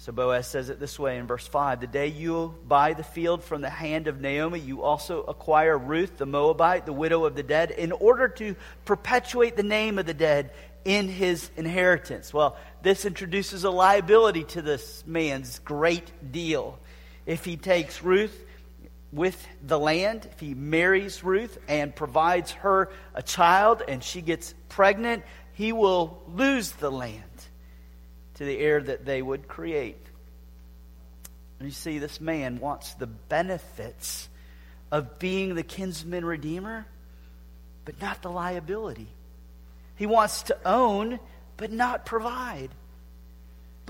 So 0.01 0.13
Boaz 0.13 0.47
says 0.47 0.71
it 0.71 0.81
this 0.81 0.99
way 0.99 1.19
in 1.19 1.27
verse 1.27 1.47
5 1.47 1.81
The 1.83 1.87
day 1.87 2.07
you 2.07 2.55
buy 2.67 2.95
the 2.95 3.03
field 3.03 3.45
from 3.45 3.61
the 3.61 3.69
hand 3.69 4.07
of 4.07 4.19
Naomi, 4.19 4.59
you 4.59 4.81
also 4.81 5.25
acquire 5.25 5.77
Ruth 5.77 6.17
the 6.17 6.25
Moabite, 6.25 6.87
the 6.87 6.93
widow 6.95 7.27
of 7.27 7.35
the 7.35 7.43
dead, 7.43 7.71
in 7.71 7.93
order 7.93 8.27
to 8.27 8.57
perpetuate 8.87 9.59
the 9.59 9.63
name 9.63 9.99
of 9.99 10.07
the 10.07 10.15
dead 10.15 10.53
in 10.87 11.07
his 11.07 11.51
inheritance. 11.55 12.33
Well, 12.33 12.57
this 12.81 13.05
introduces 13.05 13.65
a 13.65 13.71
liability 13.71 14.45
to 14.45 14.63
this 14.63 15.05
man's 15.07 15.59
great 15.59 16.33
deal. 16.33 16.79
If 17.27 17.45
he 17.45 17.59
takes 17.59 18.03
Ruth 18.03 18.47
with 19.13 19.47
the 19.63 19.79
land, 19.79 20.27
if 20.33 20.41
he 20.41 20.55
marries 20.55 21.23
Ruth 21.23 21.59
and 21.69 21.95
provides 21.95 22.53
her 22.53 22.91
a 23.15 23.23
child 23.23 23.83
and 23.87 24.03
she 24.03 24.23
gets 24.23 24.55
pregnant, 24.71 25.25
he 25.53 25.75
will 25.75 26.23
lose 26.27 26.71
the 26.71 26.91
land 26.91 27.30
to 28.41 28.47
the 28.47 28.59
heir 28.59 28.81
that 28.81 29.05
they 29.05 29.21
would 29.21 29.47
create. 29.47 30.01
And 31.59 31.69
you 31.69 31.75
see, 31.75 31.99
this 31.99 32.23
man 32.23 32.59
wants 32.59 32.95
the 32.95 33.07
benefits 33.07 34.31
of 34.91 35.19
being 35.19 35.55
the 35.55 35.63
kinsman 35.63 36.25
redeemer, 36.25 36.87
but 37.85 38.01
not 38.01 38.23
the 38.23 38.31
liability. 38.31 39.09
He 39.97 40.07
wants 40.07 40.45
to 40.45 40.57
own, 40.65 41.21
but 41.59 41.71
not 41.71 42.07
provide. 42.07 42.71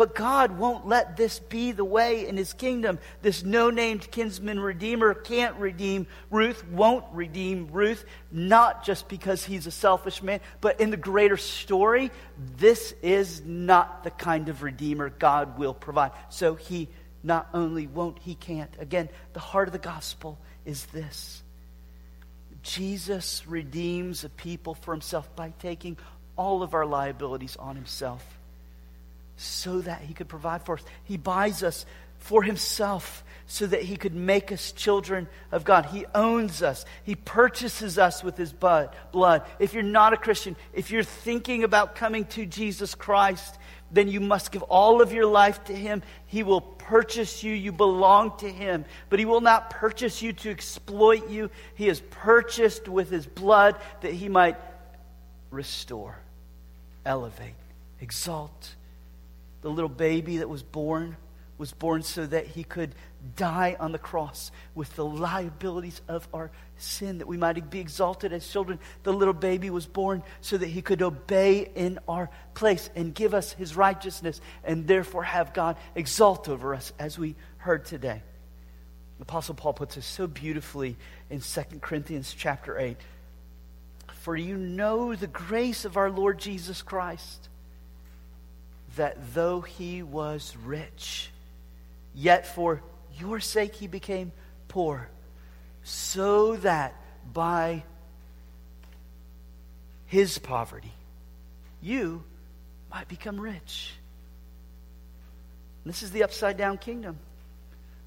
But 0.00 0.14
God 0.14 0.52
won't 0.52 0.86
let 0.86 1.18
this 1.18 1.40
be 1.40 1.72
the 1.72 1.84
way 1.84 2.26
in 2.26 2.38
his 2.38 2.54
kingdom. 2.54 2.98
This 3.20 3.44
no 3.44 3.68
named 3.68 4.10
kinsman 4.10 4.58
redeemer 4.58 5.12
can't 5.12 5.54
redeem 5.56 6.06
Ruth, 6.30 6.66
won't 6.68 7.04
redeem 7.12 7.68
Ruth, 7.70 8.06
not 8.32 8.82
just 8.82 9.08
because 9.08 9.44
he's 9.44 9.66
a 9.66 9.70
selfish 9.70 10.22
man, 10.22 10.40
but 10.62 10.80
in 10.80 10.88
the 10.88 10.96
greater 10.96 11.36
story, 11.36 12.10
this 12.56 12.94
is 13.02 13.42
not 13.44 14.02
the 14.02 14.10
kind 14.10 14.48
of 14.48 14.62
redeemer 14.62 15.10
God 15.10 15.58
will 15.58 15.74
provide. 15.74 16.12
So 16.30 16.54
he 16.54 16.88
not 17.22 17.50
only 17.52 17.86
won't, 17.86 18.20
he 18.20 18.36
can't. 18.36 18.74
Again, 18.78 19.10
the 19.34 19.40
heart 19.40 19.68
of 19.68 19.72
the 19.72 19.78
gospel 19.78 20.38
is 20.64 20.86
this 20.86 21.42
Jesus 22.62 23.46
redeems 23.46 24.24
a 24.24 24.30
people 24.30 24.72
for 24.72 24.94
himself 24.94 25.36
by 25.36 25.52
taking 25.58 25.98
all 26.36 26.62
of 26.62 26.72
our 26.72 26.86
liabilities 26.86 27.56
on 27.56 27.76
himself 27.76 28.39
so 29.40 29.80
that 29.80 30.02
he 30.02 30.12
could 30.12 30.28
provide 30.28 30.62
for 30.62 30.74
us. 30.74 30.84
He 31.04 31.16
buys 31.16 31.62
us 31.62 31.86
for 32.18 32.42
himself 32.42 33.24
so 33.46 33.66
that 33.66 33.82
he 33.82 33.96
could 33.96 34.14
make 34.14 34.52
us 34.52 34.72
children 34.72 35.26
of 35.50 35.64
God. 35.64 35.86
He 35.86 36.04
owns 36.14 36.62
us. 36.62 36.84
He 37.04 37.14
purchases 37.14 37.98
us 37.98 38.22
with 38.22 38.36
his 38.36 38.52
blood. 38.52 38.94
If 39.58 39.72
you're 39.72 39.82
not 39.82 40.12
a 40.12 40.18
Christian, 40.18 40.56
if 40.72 40.90
you're 40.90 41.02
thinking 41.02 41.64
about 41.64 41.94
coming 41.94 42.26
to 42.26 42.44
Jesus 42.44 42.94
Christ, 42.94 43.58
then 43.90 44.08
you 44.08 44.20
must 44.20 44.52
give 44.52 44.62
all 44.64 45.00
of 45.00 45.12
your 45.12 45.26
life 45.26 45.64
to 45.64 45.74
him. 45.74 46.02
He 46.26 46.42
will 46.42 46.60
purchase 46.60 47.42
you. 47.42 47.54
You 47.54 47.72
belong 47.72 48.36
to 48.38 48.48
him. 48.48 48.84
But 49.08 49.18
he 49.18 49.24
will 49.24 49.40
not 49.40 49.70
purchase 49.70 50.22
you 50.22 50.32
to 50.34 50.50
exploit 50.50 51.28
you. 51.30 51.50
He 51.74 51.88
is 51.88 52.00
purchased 52.10 52.88
with 52.88 53.10
his 53.10 53.26
blood 53.26 53.76
that 54.02 54.12
he 54.12 54.28
might 54.28 54.58
restore, 55.50 56.18
elevate, 57.04 57.54
exalt. 58.00 58.76
The 59.62 59.70
little 59.70 59.90
baby 59.90 60.38
that 60.38 60.48
was 60.48 60.62
born 60.62 61.16
was 61.58 61.72
born 61.74 62.02
so 62.02 62.24
that 62.24 62.46
he 62.46 62.64
could 62.64 62.94
die 63.36 63.76
on 63.78 63.92
the 63.92 63.98
cross 63.98 64.50
with 64.74 64.96
the 64.96 65.04
liabilities 65.04 66.00
of 66.08 66.26
our 66.32 66.50
sin, 66.78 67.18
that 67.18 67.26
we 67.26 67.36
might 67.36 67.68
be 67.68 67.80
exalted 67.80 68.32
as 68.32 68.48
children. 68.48 68.78
The 69.02 69.12
little 69.12 69.34
baby 69.34 69.68
was 69.68 69.84
born 69.84 70.22
so 70.40 70.56
that 70.56 70.68
he 70.68 70.80
could 70.80 71.02
obey 71.02 71.70
in 71.74 71.98
our 72.08 72.30
place 72.54 72.88
and 72.96 73.14
give 73.14 73.34
us 73.34 73.52
his 73.52 73.76
righteousness, 73.76 74.40
and 74.64 74.86
therefore 74.86 75.22
have 75.22 75.52
God 75.52 75.76
exalt 75.94 76.48
over 76.48 76.74
us, 76.74 76.94
as 76.98 77.18
we 77.18 77.36
heard 77.58 77.84
today. 77.84 78.22
The 79.18 79.24
Apostle 79.24 79.54
Paul 79.54 79.74
puts 79.74 79.98
it 79.98 80.02
so 80.02 80.26
beautifully 80.26 80.96
in 81.28 81.42
2 81.42 81.62
Corinthians 81.82 82.34
chapter 82.34 82.78
8. 82.78 82.96
For 84.22 84.34
you 84.34 84.56
know 84.56 85.14
the 85.14 85.26
grace 85.26 85.84
of 85.84 85.98
our 85.98 86.10
Lord 86.10 86.38
Jesus 86.38 86.80
Christ, 86.80 87.49
that 88.96 89.34
though 89.34 89.60
he 89.60 90.02
was 90.02 90.56
rich, 90.64 91.30
yet 92.14 92.46
for 92.46 92.82
your 93.18 93.40
sake 93.40 93.74
he 93.74 93.86
became 93.86 94.32
poor, 94.68 95.08
so 95.82 96.56
that 96.56 96.94
by 97.32 97.82
his 100.06 100.38
poverty 100.38 100.92
you 101.80 102.22
might 102.90 103.08
become 103.08 103.40
rich. 103.40 103.92
This 105.86 106.02
is 106.02 106.10
the 106.10 106.24
upside 106.24 106.56
down 106.56 106.78
kingdom. 106.78 107.18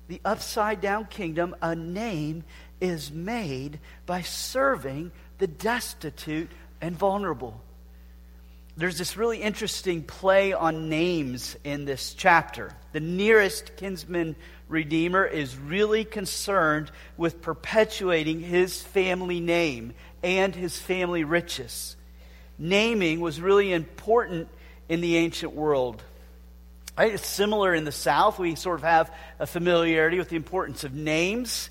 The 0.07 0.21
upside 0.25 0.81
down 0.81 1.05
kingdom, 1.05 1.55
a 1.61 1.75
name 1.75 2.43
is 2.81 3.11
made 3.11 3.79
by 4.05 4.21
serving 4.21 5.11
the 5.37 5.47
destitute 5.47 6.51
and 6.81 6.95
vulnerable. 6.95 7.59
There's 8.75 8.97
this 8.97 9.17
really 9.17 9.39
interesting 9.39 10.01
play 10.01 10.53
on 10.53 10.89
names 10.89 11.55
in 11.63 11.85
this 11.85 12.15
chapter. 12.15 12.71
The 12.91 12.99
nearest 12.99 13.77
kinsman 13.77 14.35
redeemer 14.67 15.25
is 15.25 15.55
really 15.55 16.03
concerned 16.05 16.89
with 17.15 17.41
perpetuating 17.41 18.39
his 18.39 18.81
family 18.81 19.39
name 19.39 19.93
and 20.23 20.55
his 20.55 20.79
family 20.79 21.23
riches. 21.23 21.95
Naming 22.57 23.19
was 23.19 23.39
really 23.39 23.71
important 23.71 24.47
in 24.89 25.01
the 25.01 25.17
ancient 25.17 25.53
world. 25.53 26.01
Right? 26.97 27.13
It's 27.13 27.27
similar 27.27 27.75
in 27.75 27.83
the 27.83 27.91
South. 27.91 28.39
We 28.39 28.55
sort 28.55 28.79
of 28.79 28.83
have 28.83 29.13
a 29.39 29.45
familiarity 29.45 30.17
with 30.17 30.29
the 30.29 30.35
importance 30.35 30.83
of 30.83 30.95
names 30.95 31.69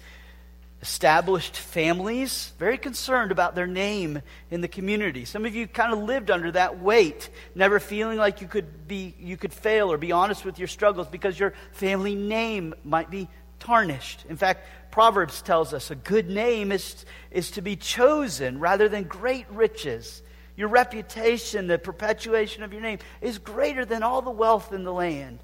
established 0.83 1.57
families, 1.57 2.53
very 2.59 2.77
concerned 2.77 3.31
about 3.31 3.55
their 3.55 3.69
name 3.69 4.21
in 4.51 4.61
the 4.61 4.69
community. 4.69 5.25
Some 5.25 5.47
of 5.47 5.55
you 5.55 5.69
kind 5.69 5.93
of 5.93 6.01
lived 6.01 6.29
under 6.29 6.51
that 6.51 6.81
weight, 6.81 7.31
never 7.55 7.79
feeling 7.79 8.19
like 8.19 8.41
you 8.41 8.49
could 8.49 8.89
be 8.89 9.15
you 9.21 9.37
could 9.37 9.53
fail 9.53 9.93
or 9.93 9.97
be 9.97 10.11
honest 10.11 10.45
with 10.45 10.59
your 10.59 10.67
struggles 10.67 11.07
because 11.07 11.39
your 11.39 11.55
family 11.71 12.17
name 12.17 12.75
might 12.85 13.11
be 13.11 13.29
tarnished. 13.61 14.25
In 14.29 14.37
fact, 14.37 14.67
Proverbs 14.91 15.41
tells 15.41 15.73
us 15.73 15.93
a 15.93 15.95
good 15.95 16.29
name 16.29 16.73
is, 16.73 17.07
is 17.31 17.53
to 17.53 17.63
be 17.63 17.77
chosen 17.77 18.59
rather 18.59 18.89
than 18.89 19.05
great 19.05 19.47
riches. 19.51 20.21
Your 20.57 20.69
reputation, 20.69 21.69
the 21.69 21.79
perpetuation 21.79 22.65
of 22.65 22.73
your 22.73 22.83
name, 22.83 22.99
is 23.21 23.39
greater 23.39 23.85
than 23.85 24.03
all 24.03 24.21
the 24.21 24.31
wealth 24.31 24.73
in 24.73 24.83
the 24.83 24.93
land. 24.93 25.39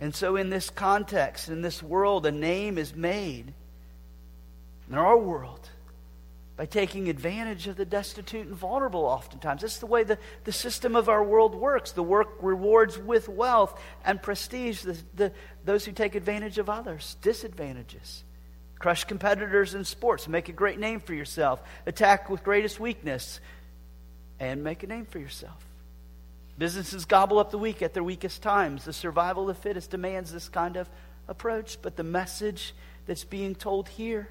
And 0.00 0.14
so, 0.14 0.36
in 0.36 0.50
this 0.50 0.70
context, 0.70 1.48
in 1.48 1.60
this 1.60 1.82
world, 1.82 2.26
a 2.26 2.32
name 2.32 2.78
is 2.78 2.94
made 2.94 3.52
in 4.88 4.96
our 4.96 5.18
world 5.18 5.68
by 6.56 6.64
taking 6.64 7.08
advantage 7.08 7.66
of 7.66 7.76
the 7.76 7.84
destitute 7.84 8.46
and 8.46 8.56
vulnerable 8.56 9.04
oftentimes. 9.04 9.60
That's 9.60 9.78
the 9.78 9.86
way 9.86 10.04
the, 10.04 10.18
the 10.44 10.52
system 10.52 10.96
of 10.96 11.08
our 11.08 11.22
world 11.22 11.54
works. 11.54 11.92
The 11.92 12.02
work 12.02 12.38
rewards 12.40 12.96
with 12.98 13.28
wealth 13.28 13.78
and 14.04 14.22
prestige 14.22 14.80
the, 14.80 14.96
the, 15.14 15.32
those 15.64 15.84
who 15.84 15.92
take 15.92 16.14
advantage 16.14 16.56
of 16.56 16.70
others, 16.70 17.16
disadvantages. 17.20 18.24
Crush 18.78 19.04
competitors 19.04 19.74
in 19.74 19.84
sports, 19.84 20.28
make 20.28 20.48
a 20.48 20.52
great 20.52 20.78
name 20.78 21.00
for 21.00 21.14
yourself. 21.14 21.60
Attack 21.86 22.30
with 22.30 22.42
greatest 22.42 22.80
weakness, 22.80 23.40
and 24.38 24.62
make 24.62 24.82
a 24.82 24.86
name 24.86 25.06
for 25.06 25.18
yourself. 25.18 25.64
Businesses 26.58 27.04
gobble 27.04 27.38
up 27.38 27.50
the 27.50 27.58
weak 27.58 27.82
at 27.82 27.92
their 27.92 28.04
weakest 28.04 28.42
times. 28.42 28.84
The 28.84 28.92
survival 28.92 29.48
of 29.48 29.56
the 29.56 29.62
fittest 29.62 29.90
demands 29.90 30.32
this 30.32 30.48
kind 30.48 30.76
of 30.76 30.88
approach, 31.28 31.78
but 31.82 31.96
the 31.96 32.04
message 32.04 32.74
that's 33.06 33.24
being 33.24 33.54
told 33.54 33.88
here 33.88 34.28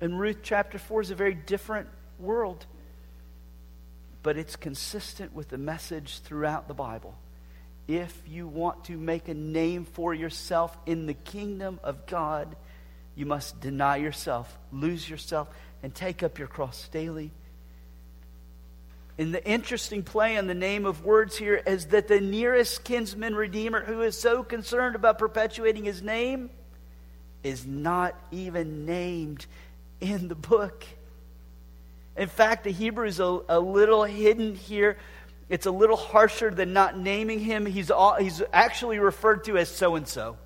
and 0.00 0.18
Ruth 0.18 0.38
chapter 0.42 0.78
4 0.78 1.02
is 1.02 1.10
a 1.10 1.14
very 1.14 1.34
different 1.34 1.88
world, 2.18 2.64
but 4.22 4.36
it's 4.36 4.56
consistent 4.56 5.34
with 5.34 5.48
the 5.48 5.58
message 5.58 6.20
throughout 6.20 6.68
the 6.68 6.74
Bible. 6.74 7.14
If 7.86 8.16
you 8.26 8.46
want 8.46 8.84
to 8.84 8.96
make 8.96 9.28
a 9.28 9.34
name 9.34 9.84
for 9.84 10.14
yourself 10.14 10.76
in 10.86 11.06
the 11.06 11.14
kingdom 11.14 11.80
of 11.82 12.06
God, 12.06 12.54
you 13.14 13.26
must 13.26 13.60
deny 13.60 13.96
yourself, 13.96 14.58
lose 14.72 15.08
yourself, 15.08 15.48
and 15.82 15.94
take 15.94 16.22
up 16.22 16.38
your 16.38 16.48
cross 16.48 16.88
daily. 16.88 17.32
And 19.18 19.34
the 19.34 19.44
interesting 19.46 20.02
play 20.02 20.38
on 20.38 20.46
the 20.46 20.54
name 20.54 20.86
of 20.86 21.04
words 21.04 21.36
here 21.36 21.56
is 21.66 21.86
that 21.86 22.08
the 22.08 22.20
nearest 22.20 22.84
kinsman 22.84 23.34
redeemer 23.34 23.84
who 23.84 24.00
is 24.00 24.18
so 24.18 24.42
concerned 24.42 24.94
about 24.94 25.18
perpetuating 25.18 25.84
his 25.84 26.00
name 26.00 26.48
is 27.42 27.66
not 27.66 28.14
even 28.30 28.86
named 28.86 29.46
in 30.00 30.28
the 30.28 30.34
book. 30.34 30.84
In 32.16 32.28
fact, 32.28 32.64
the 32.64 32.70
Hebrew 32.70 33.06
is 33.06 33.20
a, 33.20 33.40
a 33.48 33.60
little 33.60 34.04
hidden 34.04 34.54
here. 34.54 34.98
It's 35.48 35.66
a 35.66 35.70
little 35.70 35.96
harsher 35.96 36.50
than 36.50 36.72
not 36.72 36.98
naming 36.98 37.40
him. 37.40 37.66
He's, 37.66 37.90
all, 37.90 38.14
he's 38.14 38.42
actually 38.52 38.98
referred 38.98 39.44
to 39.44 39.56
as 39.58 39.68
so 39.68 39.96
and 39.96 40.06
so. 40.06 40.36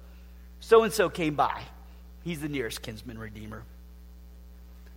So 0.60 0.82
and 0.82 0.92
so 0.92 1.08
came 1.08 1.34
by. 1.34 1.62
He's 2.22 2.40
the 2.40 2.48
nearest 2.48 2.80
kinsman 2.80 3.18
redeemer. 3.18 3.64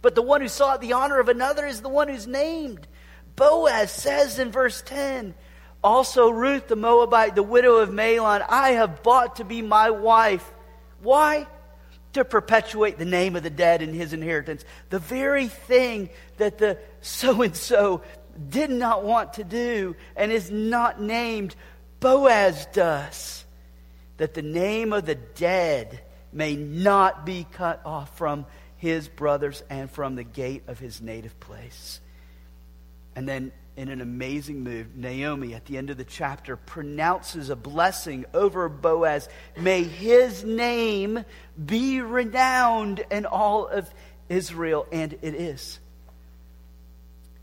But 0.02 0.16
the 0.16 0.22
one 0.22 0.42
who 0.42 0.48
sought 0.48 0.80
the 0.80 0.94
honor 0.94 1.20
of 1.20 1.28
another 1.28 1.66
is 1.66 1.82
the 1.82 1.90
one 1.90 2.08
who's 2.08 2.28
named. 2.28 2.88
Boaz 3.36 3.92
says 3.92 4.40
in 4.40 4.52
verse 4.52 4.82
10 4.82 5.34
Also, 5.84 6.30
Ruth 6.30 6.68
the 6.68 6.76
Moabite, 6.76 7.36
the 7.36 7.44
widow 7.44 7.78
of 7.78 7.90
Mahlon, 7.90 8.46
I 8.48 8.72
have 8.72 9.04
bought 9.04 9.38
to 9.38 9.44
be 9.44 9.62
my 9.62 9.90
wife. 9.90 10.50
Why? 11.02 11.48
To 12.14 12.26
perpetuate 12.26 12.98
the 12.98 13.06
name 13.06 13.36
of 13.36 13.44
the 13.44 13.50
dead 13.50 13.82
in 13.82 13.94
his 13.94 14.14
inheritance. 14.14 14.64
The 14.90 15.00
very 15.00 15.48
thing 15.48 16.10
that 16.38 16.58
the 16.58 16.78
so 17.02 17.42
and 17.42 17.56
so 17.56 18.02
did 18.50 18.70
not 18.70 19.04
want 19.04 19.34
to 19.34 19.44
do 19.44 19.96
and 20.16 20.32
is 20.32 20.52
not 20.52 21.02
named, 21.02 21.56
Boaz 22.00 22.68
does. 22.74 23.46
That 24.18 24.34
the 24.34 24.42
name 24.42 24.94
of 24.94 25.06
the 25.06 25.16
dead 25.16 26.02
may 26.32 26.56
not 26.56 27.26
be 27.26 27.46
cut 27.52 27.82
off 27.86 28.18
from 28.18 28.46
his 28.78 29.08
brothers 29.08 29.64
and 29.70 29.90
from 29.90 30.16
the 30.16 30.24
gate 30.24 30.64
of 30.68 30.80
his 30.80 31.02
native 31.02 31.40
place. 31.40 32.00
And 33.16 33.28
then 33.28 33.52
in 33.78 33.90
an 33.90 34.02
amazing 34.02 34.64
move, 34.64 34.96
Naomi, 34.96 35.54
at 35.54 35.66
the 35.66 35.78
end 35.78 35.92
of 35.92 35.98
the 35.98 36.04
chapter, 36.04 36.58
pronounces 36.58 37.52
a 37.52 37.56
blessing 37.56 38.26
over 38.34 38.68
Boaz. 38.68 39.30
May 39.56 39.84
his 39.84 40.44
name 40.44 41.24
be 41.64 42.02
renowned 42.02 43.06
in 43.12 43.28
all 43.28 43.68
of 43.68 43.88
Israel, 44.30 44.88
and 44.92 45.14
it 45.22 45.36
is. 45.36 45.80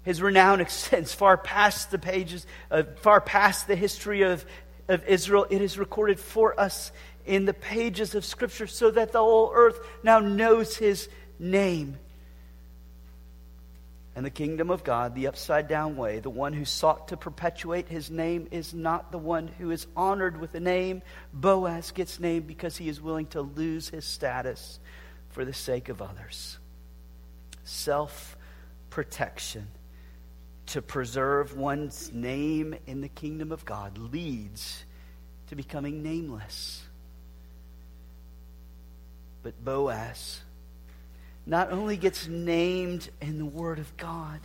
His 0.03 0.21
renown 0.21 0.61
extends 0.61 1.15
far 1.15 1.37
past 1.39 1.93
the 1.93 2.01
pages, 2.01 2.49
uh, 2.69 2.83
far 2.97 3.21
past 3.21 3.69
the 3.69 3.77
history 3.77 4.23
of, 4.23 4.45
of 4.89 5.07
Israel. 5.07 5.47
It 5.49 5.63
is 5.63 5.79
recorded 5.79 6.19
for 6.19 6.59
us 6.59 6.91
in 7.25 7.45
the 7.45 7.55
pages 7.55 8.17
of 8.17 8.25
Scripture 8.25 8.67
so 8.67 8.91
that 8.91 9.13
the 9.13 9.21
whole 9.21 9.53
earth 9.55 9.79
now 10.03 10.19
knows 10.19 10.77
his 10.77 11.09
name 11.39 11.97
and 14.17 14.25
the 14.25 14.31
kingdom 14.31 14.71
of 14.71 14.85
God 14.85 15.15
the 15.15 15.27
upside 15.27 15.67
down 15.67 15.97
way. 15.97 16.21
The 16.21 16.31
one 16.31 16.53
who 16.53 16.65
sought 16.65 17.09
to 17.09 17.17
perpetuate 17.17 17.89
his 17.89 18.11
name 18.11 18.49
is 18.51 18.73
not 18.73 19.11
the 19.11 19.19
one 19.19 19.49
who 19.49 19.71
is 19.71 19.87
honored 19.97 20.41
with 20.41 20.55
a 20.55 20.61
name. 20.61 21.03
Boaz 21.33 21.91
gets 21.91 22.21
named 22.21 22.47
because 22.47 22.77
he 22.77 22.89
is 22.89 23.01
willing 23.01 23.27
to 23.29 23.43
lose 23.43 23.89
his 23.89 24.05
status 24.05 24.79
for 25.31 25.45
the 25.45 25.53
sake 25.53 25.89
of 25.89 26.01
others. 26.01 26.59
Self 27.65 28.37
protection 28.91 29.67
to 30.67 30.81
preserve 30.81 31.57
one's 31.57 32.13
name 32.13 32.75
in 32.87 33.01
the 33.01 33.09
kingdom 33.09 33.51
of 33.53 33.65
God 33.65 33.99
leads 33.99 34.85
to 35.49 35.57
becoming 35.57 36.03
nameless. 36.03 36.85
But 39.43 39.63
Boaz 39.63 40.41
not 41.47 41.73
only 41.73 41.97
gets 41.97 42.27
named 42.27 43.09
in 43.21 43.39
the 43.39 43.45
Word 43.45 43.79
of 43.79 43.97
God, 43.97 44.41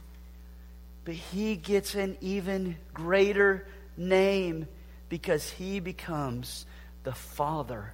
but 1.06 1.14
he 1.14 1.56
gets 1.56 1.96
an 1.96 2.18
even 2.22 2.76
greater 2.94 3.66
name 3.96 4.68
because 5.08 5.50
he 5.50 5.80
becomes 5.80 6.66
the 7.04 7.14
father 7.14 7.94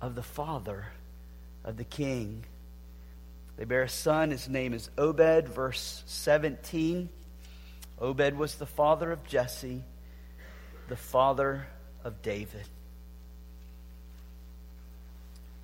of 0.00 0.14
the 0.14 0.22
father 0.22 0.86
of 1.64 1.76
the 1.76 1.84
king. 1.84 2.44
They 3.56 3.64
bear 3.64 3.82
a 3.82 3.88
son. 3.88 4.30
His 4.30 4.48
name 4.48 4.72
is 4.72 4.90
Obed, 4.98 5.48
verse 5.48 6.02
17. 6.06 7.08
Obed 8.00 8.34
was 8.34 8.56
the 8.56 8.66
father 8.66 9.12
of 9.12 9.24
Jesse, 9.24 9.84
the 10.88 10.96
father 10.96 11.66
of 12.02 12.20
David. 12.22 12.66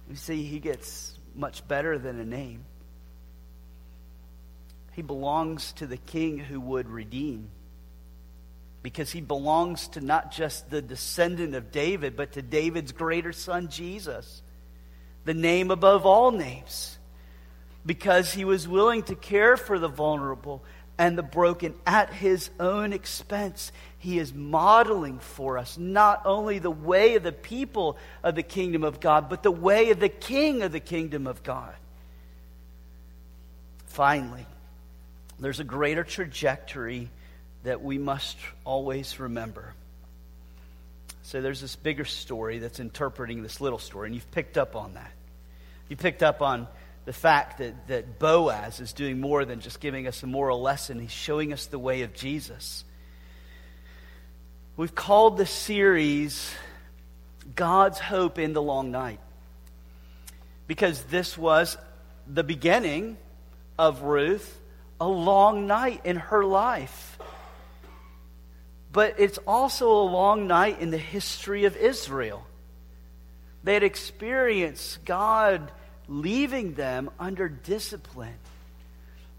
You 0.09 0.17
see, 0.17 0.45
he 0.45 0.61
gets 0.61 1.18
much 1.39 1.67
better 1.67 1.99
than 1.99 2.19
a 2.19 2.25
name. 2.25 2.65
He 4.93 5.03
belongs 5.03 5.73
to 5.75 5.87
the 5.87 5.97
king 5.97 6.39
who 6.39 6.61
would 6.61 6.89
redeem. 6.89 7.51
Because 8.83 9.11
he 9.11 9.21
belongs 9.21 9.89
to 9.89 10.01
not 10.01 10.33
just 10.33 10.71
the 10.71 10.83
descendant 10.83 11.55
of 11.55 11.71
David, 11.71 12.17
but 12.17 12.33
to 12.33 12.43
David's 12.43 12.93
greater 12.93 13.33
son, 13.33 13.69
Jesus, 13.69 14.43
the 15.25 15.35
name 15.35 15.71
above 15.71 16.05
all 16.05 16.33
names. 16.33 16.99
Because 17.87 18.33
he 18.33 18.45
was 18.45 18.67
willing 18.67 19.05
to 19.05 19.15
care 19.15 19.57
for 19.57 19.79
the 19.79 19.89
vulnerable 19.89 20.65
and 20.99 21.17
the 21.17 21.23
broken 21.23 21.75
at 21.87 22.13
his 22.13 22.51
own 22.59 22.93
expense. 22.93 23.73
He 23.99 24.19
is 24.19 24.35
modeling 24.35 25.21
for 25.21 25.57
us 25.57 25.79
not 25.79 26.23
only 26.27 26.59
the 26.59 26.71
way 26.71 27.15
of 27.15 27.23
the 27.23 27.33
people 27.33 27.97
of 28.23 28.35
the 28.35 28.43
kingdom 28.43 28.83
of 28.83 29.01
God, 29.01 29.29
but 29.29 29.43
the 29.43 29.51
way 29.51 29.91
of 29.91 30.01
the 30.01 30.09
king 30.09 30.63
of 30.63 30.73
the 30.73 30.81
kingdom 30.81 31.27
of 31.27 31.43
God. 31.43 31.75
Finally, 33.87 34.47
there's 35.39 35.61
a 35.61 35.65
greater 35.65 36.05
trajectory 36.05 37.09
that 37.63 37.83
we 37.83 37.99
must 37.99 38.37
always 38.65 39.19
remember. 39.21 39.75
So 41.23 41.41
there's 41.41 41.61
this 41.61 41.77
bigger 41.77 42.05
story 42.05 42.59
that's 42.59 42.81
interpreting 42.81 43.43
this 43.43 43.61
little 43.61 43.79
story, 43.79 44.09
and 44.09 44.15
you've 44.15 44.31
picked 44.31 44.57
up 44.57 44.75
on 44.75 44.95
that. 44.95 45.13
You 45.89 45.97
picked 45.97 46.23
up 46.23 46.43
on 46.43 46.69
the 47.09 47.13
fact 47.15 47.57
that, 47.57 47.87
that 47.87 48.19
Boaz 48.19 48.81
is 48.81 48.93
doing 48.93 49.19
more 49.19 49.47
than 49.47 49.61
just 49.61 49.81
giving 49.81 50.07
us 50.07 50.23
a 50.23 50.27
moral 50.27 50.61
lesson, 50.61 50.99
he's 50.99 51.11
showing 51.11 51.55
us 51.55 51.65
the 51.65 51.79
way 51.79 52.03
of 52.03 52.13
Jesus. 52.13 52.85
We've 54.77 54.95
called 54.95 55.39
the 55.39 55.47
series 55.47 56.55
God's 57.55 57.99
Hope 57.99 58.39
in 58.39 58.53
the 58.53 58.61
Long 58.61 58.91
Night 58.91 59.21
because 60.67 61.03
this 61.05 61.39
was 61.39 61.79
the 62.27 62.45
beginning 62.45 63.17
of 63.79 64.03
Ruth, 64.03 64.61
a 65.01 65.09
long 65.09 65.67
night 65.67 66.03
in 66.05 66.17
her 66.17 66.45
life. 66.45 67.19
But 68.93 69.15
it's 69.17 69.39
also 69.47 69.91
a 69.93 70.05
long 70.05 70.47
night 70.47 70.79
in 70.83 70.91
the 70.91 70.99
history 70.99 71.65
of 71.65 71.75
Israel. 71.75 72.47
They 73.65 73.73
had 73.73 73.83
experienced 73.83 75.07
God 75.07 75.73
leaving 76.09 76.75
them 76.75 77.11
under 77.19 77.49
discipline. 77.49 78.39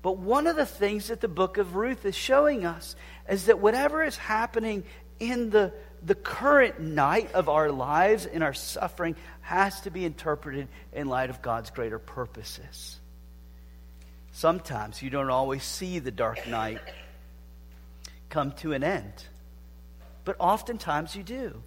But 0.01 0.17
one 0.17 0.47
of 0.47 0.55
the 0.55 0.65
things 0.65 1.07
that 1.07 1.19
the 1.19 1.27
book 1.27 1.57
of 1.57 1.75
Ruth 1.75 2.05
is 2.05 2.15
showing 2.15 2.65
us 2.65 2.95
is 3.29 3.47
that 3.47 3.59
whatever 3.59 4.03
is 4.03 4.15
happening 4.15 4.83
in 5.19 5.49
the, 5.49 5.73
the 6.05 6.15
current 6.15 6.79
night 6.79 7.33
of 7.33 7.49
our 7.49 7.69
lives, 7.69 8.25
in 8.25 8.41
our 8.41 8.53
suffering, 8.53 9.15
has 9.41 9.81
to 9.81 9.91
be 9.91 10.05
interpreted 10.05 10.67
in 10.93 11.07
light 11.07 11.29
of 11.29 11.41
God's 11.41 11.71
greater 11.71 11.99
purposes. 11.99 12.97
Sometimes 14.31 15.01
you 15.01 15.09
don't 15.09 15.29
always 15.29 15.63
see 15.63 15.99
the 15.99 16.11
dark 16.11 16.47
night 16.47 16.79
come 18.29 18.53
to 18.53 18.71
an 18.73 18.83
end, 18.83 19.25
but 20.23 20.37
oftentimes 20.39 21.15
you 21.15 21.23
do, 21.23 21.61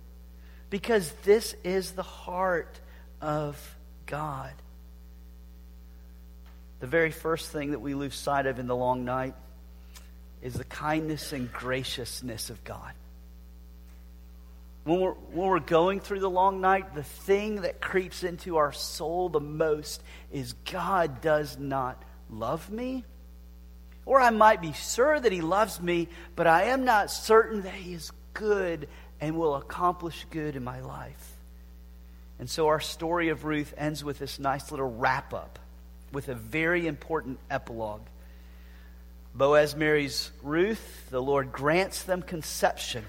because 0.71 1.13
this 1.25 1.55
is 1.65 1.91
the 1.91 2.03
heart 2.03 2.81
of 3.21 3.77
God. 4.07 4.53
The 6.83 6.89
very 6.89 7.13
first 7.13 7.53
thing 7.53 7.71
that 7.71 7.79
we 7.79 7.95
lose 7.95 8.17
sight 8.17 8.47
of 8.47 8.59
in 8.59 8.67
the 8.67 8.75
long 8.75 9.05
night 9.05 9.37
is 10.43 10.55
the 10.55 10.65
kindness 10.65 11.33
and 11.33 11.51
graciousness 11.53 12.51
of 12.51 12.65
God. 12.65 12.93
When 14.83 14.99
we're, 14.99 15.13
when 15.13 15.47
we're 15.47 15.61
going 15.61 16.01
through 16.01 16.19
the 16.19 16.29
long 16.29 16.61
night, 16.61 16.93
the 16.97 17.05
thing 17.05 17.61
that 17.61 17.81
creeps 17.81 18.25
into 18.25 18.57
our 18.57 18.73
soul 18.73 19.29
the 19.29 19.39
most 19.39 20.03
is 20.33 20.55
God 20.73 21.21
does 21.21 21.57
not 21.57 22.03
love 22.29 22.69
me. 22.69 23.05
Or 24.05 24.21
I 24.21 24.31
might 24.31 24.61
be 24.61 24.73
sure 24.73 25.21
that 25.21 25.31
He 25.31 25.41
loves 25.41 25.81
me, 25.81 26.09
but 26.35 26.49
I 26.49 26.65
am 26.65 26.85
not 26.85 27.13
certain 27.13 27.63
that 27.63 27.75
He 27.75 27.95
is 27.95 28.11
good 28.35 28.89
and 29.21 29.39
will 29.39 29.55
accomplish 29.55 30.27
good 30.31 30.57
in 30.57 30.65
my 30.65 30.81
life. 30.81 31.37
And 32.41 32.51
so 32.51 32.67
our 32.67 32.81
story 32.81 33.29
of 33.29 33.45
Ruth 33.45 33.73
ends 33.77 34.03
with 34.03 34.19
this 34.19 34.41
nice 34.41 34.73
little 34.73 34.91
wrap 34.91 35.33
up 35.33 35.61
with 36.13 36.29
a 36.29 36.35
very 36.35 36.87
important 36.87 37.39
epilogue. 37.51 38.03
Boaz 39.35 39.75
marries 39.75 40.31
Ruth. 40.43 41.09
The 41.11 41.23
Lord 41.23 41.53
grants 41.53 42.03
them 42.03 42.23
conception. 42.23 43.05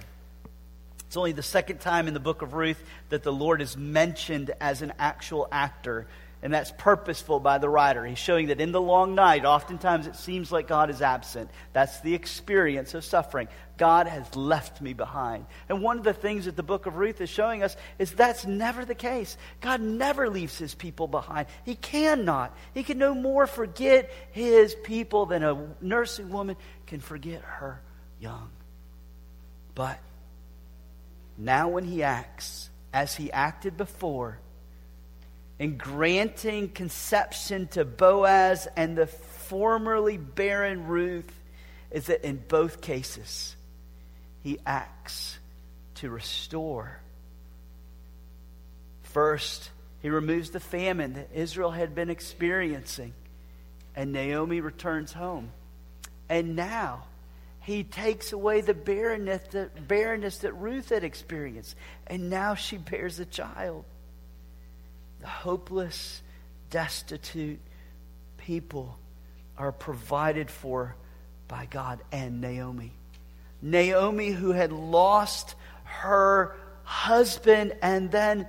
It's 1.05 1.17
only 1.17 1.33
the 1.33 1.43
second 1.43 1.79
time 1.79 2.07
in 2.07 2.13
the 2.13 2.19
book 2.19 2.41
of 2.41 2.53
Ruth 2.53 2.81
that 3.09 3.23
the 3.23 3.31
Lord 3.31 3.61
is 3.61 3.77
mentioned 3.77 4.51
as 4.59 4.81
an 4.81 4.93
actual 4.97 5.47
actor 5.51 6.07
and 6.43 6.53
that's 6.53 6.73
purposeful 6.77 7.39
by 7.39 7.57
the 7.57 7.69
writer. 7.69 8.05
He's 8.05 8.19
showing 8.19 8.47
that 8.47 8.59
in 8.59 8.73
the 8.73 8.81
long 8.81 9.15
night, 9.15 9.45
oftentimes 9.45 10.07
it 10.07 10.17
seems 10.17 10.51
like 10.51 10.67
God 10.67 10.89
is 10.89 11.01
absent. 11.01 11.49
That's 11.71 12.01
the 12.01 12.13
experience 12.13 12.93
of 12.93 13.05
suffering. 13.05 13.47
God 13.77 14.07
has 14.07 14.35
left 14.35 14.81
me 14.81 14.91
behind. 14.91 15.45
And 15.69 15.81
one 15.81 15.97
of 15.97 16.03
the 16.03 16.13
things 16.13 16.43
that 16.43 16.57
the 16.57 16.61
book 16.61 16.85
of 16.85 16.97
Ruth 16.97 17.21
is 17.21 17.29
showing 17.29 17.63
us 17.63 17.77
is 17.97 18.11
that's 18.11 18.45
never 18.45 18.83
the 18.83 18.93
case. 18.93 19.37
God 19.61 19.79
never 19.79 20.29
leaves 20.29 20.57
his 20.57 20.75
people 20.75 21.07
behind. 21.07 21.47
He 21.63 21.75
cannot. 21.75 22.53
He 22.73 22.83
can 22.83 22.97
no 22.97 23.15
more 23.15 23.47
forget 23.47 24.11
his 24.31 24.75
people 24.75 25.25
than 25.25 25.43
a 25.43 25.65
nursing 25.79 26.29
woman 26.29 26.57
can 26.87 26.99
forget 26.99 27.41
her 27.41 27.81
young. 28.19 28.49
But 29.75 29.97
now, 31.37 31.69
when 31.69 31.85
he 31.85 32.03
acts 32.03 32.69
as 32.91 33.15
he 33.15 33.31
acted 33.31 33.77
before, 33.77 34.39
in 35.59 35.77
granting 35.77 36.69
conception 36.69 37.67
to 37.67 37.85
Boaz 37.85 38.67
and 38.75 38.97
the 38.97 39.07
formerly 39.07 40.17
barren 40.17 40.87
Ruth 40.87 41.31
is 41.91 42.07
that 42.07 42.25
in 42.25 42.43
both 42.47 42.81
cases, 42.81 43.55
he 44.41 44.59
acts 44.65 45.37
to 45.95 46.09
restore. 46.09 46.99
First, 49.03 49.69
he 50.01 50.09
removes 50.09 50.49
the 50.49 50.59
famine 50.59 51.13
that 51.13 51.29
Israel 51.33 51.71
had 51.71 51.93
been 51.93 52.09
experiencing, 52.09 53.13
and 53.95 54.11
Naomi 54.11 54.59
returns 54.59 55.13
home. 55.13 55.51
And 56.29 56.55
now, 56.55 57.03
he 57.61 57.83
takes 57.83 58.33
away 58.33 58.61
the 58.61 58.73
barrenness 58.73 59.43
that, 59.51 59.87
barrenness 59.87 60.39
that 60.39 60.53
Ruth 60.53 60.89
had 60.89 61.03
experienced, 61.03 61.75
and 62.07 62.29
now 62.29 62.55
she 62.55 62.77
bears 62.77 63.19
a 63.19 63.25
child 63.25 63.85
the 65.23 65.29
hopeless, 65.29 66.21
destitute 66.69 67.61
people 68.35 68.99
are 69.57 69.71
provided 69.71 70.51
for 70.51 70.97
by 71.47 71.65
God 71.65 72.01
and 72.11 72.41
Naomi. 72.41 72.91
Naomi, 73.61 74.31
who 74.31 74.51
had 74.51 74.73
lost 74.73 75.55
her 75.85 76.57
husband 76.83 77.73
and 77.81 78.11
then 78.11 78.45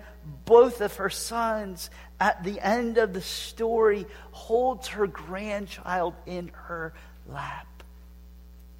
both 0.46 0.80
of 0.80 0.96
her 0.96 1.10
sons, 1.10 1.90
at 2.18 2.42
the 2.42 2.58
end 2.58 2.98
of 2.98 3.14
the 3.14 3.22
story, 3.22 4.04
holds 4.32 4.88
her 4.88 5.06
grandchild 5.06 6.14
in 6.26 6.48
her 6.48 6.92
lap 7.28 7.68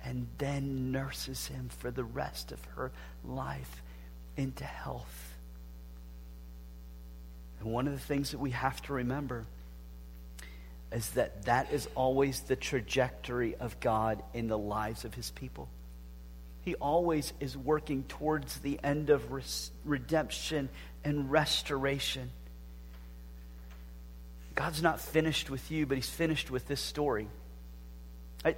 and 0.04 0.26
then 0.38 0.90
nurses 0.90 1.46
him 1.46 1.68
for 1.68 1.92
the 1.92 2.02
rest 2.02 2.50
of 2.50 2.59
her 2.74 2.90
life 3.24 3.83
into 4.37 4.64
health. 4.64 5.24
And 7.64 7.72
one 7.72 7.87
of 7.87 7.94
the 7.94 7.98
things 7.98 8.33
that 8.33 8.38
we 8.38 8.50
have 8.50 8.81
to 8.83 8.92
remember 8.92 9.46
is 10.92 11.09
that 11.12 11.46
that 11.46 11.72
is 11.72 11.88
always 11.94 12.40
the 12.40 12.57
trajectory 12.57 13.57
of 13.57 13.81
God 13.81 14.22
in 14.35 14.48
the 14.48 14.59
lives 14.59 15.07
of 15.07 15.14
his 15.14 15.31
people. 15.31 15.68
He 16.61 16.74
always 16.74 17.33
is 17.40 17.57
working 17.57 18.05
towards 18.05 18.59
the 18.59 18.79
end 18.85 19.09
of 19.09 19.33
res- 19.33 19.70
redemption 19.85 20.68
and 21.05 21.31
restoration. 21.31 22.31
God's 24.55 24.83
not 24.83 25.00
finished 25.00 25.48
with 25.48 25.70
you, 25.70 25.87
but 25.87 25.96
he's 25.96 26.09
finished 26.09 26.50
with 26.50 26.68
this 26.68 26.81
story. 26.81 27.29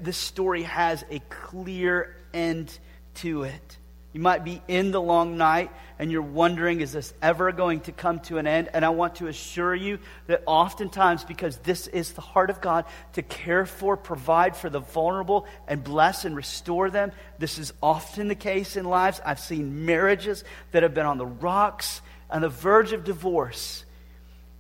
This 0.00 0.18
story 0.18 0.64
has 0.64 1.04
a 1.10 1.20
clear 1.30 2.16
end 2.34 2.76
to 3.14 3.44
it. 3.44 3.78
You 4.12 4.22
might 4.22 4.44
be 4.44 4.62
in 4.66 4.92
the 4.92 5.00
long 5.00 5.36
night 5.36 5.70
and 5.98 6.10
you're 6.10 6.22
wondering, 6.22 6.80
is 6.80 6.92
this 6.92 7.12
ever 7.20 7.52
going 7.52 7.80
to 7.80 7.92
come 7.92 8.20
to 8.20 8.38
an 8.38 8.46
end? 8.46 8.70
And 8.72 8.82
I 8.82 8.88
want 8.88 9.16
to 9.16 9.26
assure 9.26 9.74
you 9.74 9.98
that 10.26 10.42
oftentimes, 10.46 11.24
because 11.24 11.58
this 11.58 11.86
is 11.86 12.12
the 12.12 12.22
heart 12.22 12.48
of 12.48 12.62
God 12.62 12.86
to 13.12 13.22
care 13.22 13.66
for, 13.66 13.94
provide 13.96 14.56
for 14.56 14.70
the 14.70 14.80
vulnerable, 14.80 15.46
and 15.68 15.84
bless 15.84 16.24
and 16.24 16.34
restore 16.34 16.88
them, 16.88 17.12
this 17.38 17.58
is 17.58 17.74
often 17.82 18.28
the 18.28 18.34
case 18.34 18.76
in 18.76 18.86
lives. 18.86 19.20
I've 19.22 19.40
seen 19.40 19.84
marriages 19.84 20.44
that 20.72 20.82
have 20.82 20.94
been 20.94 21.06
on 21.06 21.18
the 21.18 21.26
rocks, 21.26 22.00
on 22.30 22.40
the 22.40 22.48
verge 22.48 22.92
of 22.92 23.04
divorce, 23.04 23.84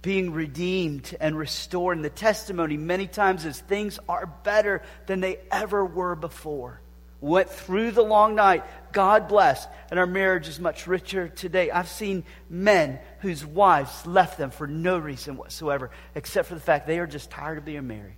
being 0.02 0.32
redeemed 0.32 1.16
and 1.18 1.36
restored. 1.36 1.96
And 1.96 2.04
the 2.04 2.10
testimony 2.10 2.76
many 2.76 3.06
times 3.06 3.46
is 3.46 3.58
things 3.58 3.98
are 4.06 4.26
better 4.26 4.82
than 5.06 5.20
they 5.20 5.38
ever 5.50 5.82
were 5.84 6.14
before 6.14 6.80
went 7.20 7.50
through 7.50 7.92
the 7.92 8.02
long 8.02 8.34
night. 8.34 8.64
God 8.92 9.28
bless. 9.28 9.66
And 9.90 9.98
our 9.98 10.06
marriage 10.06 10.48
is 10.48 10.58
much 10.58 10.86
richer 10.86 11.28
today. 11.28 11.70
I've 11.70 11.88
seen 11.88 12.24
men 12.48 12.98
whose 13.20 13.44
wives 13.44 14.06
left 14.06 14.38
them 14.38 14.50
for 14.50 14.66
no 14.66 14.98
reason 14.98 15.36
whatsoever, 15.36 15.90
except 16.14 16.48
for 16.48 16.54
the 16.54 16.60
fact 16.60 16.86
they 16.86 16.98
are 16.98 17.06
just 17.06 17.30
tired 17.30 17.58
of 17.58 17.64
being 17.64 17.86
married. 17.86 18.16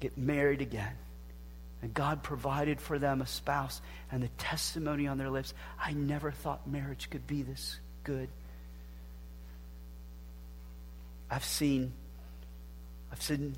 Get 0.00 0.16
married 0.18 0.60
again. 0.60 0.94
And 1.82 1.92
God 1.92 2.22
provided 2.22 2.80
for 2.80 2.98
them 2.98 3.20
a 3.20 3.26
spouse 3.26 3.82
and 4.10 4.22
the 4.22 4.28
testimony 4.38 5.08
on 5.08 5.18
their 5.18 5.30
lips. 5.30 5.52
I 5.80 5.92
never 5.92 6.30
thought 6.30 6.68
marriage 6.68 7.10
could 7.10 7.26
be 7.26 7.42
this 7.42 7.78
good. 8.04 8.28
I've 11.30 11.44
seen 11.44 11.92
I've 13.10 13.22
seen 13.22 13.56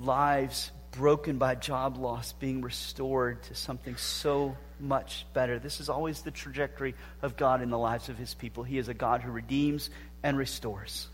lives 0.00 0.70
broken 0.92 1.38
by 1.38 1.54
job 1.54 1.96
loss 1.96 2.32
being 2.34 2.62
restored 2.62 3.42
to 3.44 3.54
something 3.54 3.96
so 3.96 4.56
much 4.78 5.26
better. 5.32 5.58
This 5.58 5.80
is 5.80 5.88
always 5.88 6.22
the 6.22 6.30
trajectory 6.30 6.94
of 7.22 7.36
God 7.36 7.62
in 7.62 7.70
the 7.70 7.78
lives 7.78 8.08
of 8.08 8.18
his 8.18 8.34
people. 8.34 8.62
He 8.62 8.78
is 8.78 8.88
a 8.88 8.94
God 8.94 9.22
who 9.22 9.30
redeems 9.30 9.90
and 10.22 10.36
restores. 10.36 11.08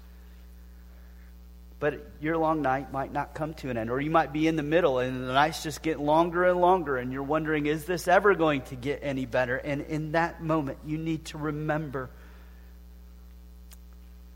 But 1.80 2.10
your 2.20 2.36
long 2.36 2.60
night 2.60 2.92
might 2.92 3.12
not 3.12 3.34
come 3.34 3.54
to 3.54 3.70
an 3.70 3.76
end, 3.76 3.88
or 3.88 4.00
you 4.00 4.10
might 4.10 4.32
be 4.32 4.48
in 4.48 4.56
the 4.56 4.64
middle 4.64 4.98
and 4.98 5.28
the 5.28 5.32
nights 5.32 5.62
just 5.62 5.80
get 5.80 6.00
longer 6.00 6.44
and 6.44 6.60
longer, 6.60 6.96
and 6.96 7.12
you're 7.12 7.22
wondering, 7.22 7.66
is 7.66 7.84
this 7.84 8.08
ever 8.08 8.34
going 8.34 8.62
to 8.62 8.74
get 8.74 9.00
any 9.02 9.26
better? 9.26 9.56
And 9.56 9.82
in 9.82 10.12
that 10.12 10.42
moment, 10.42 10.78
you 10.84 10.98
need 10.98 11.26
to 11.26 11.38
remember. 11.38 12.10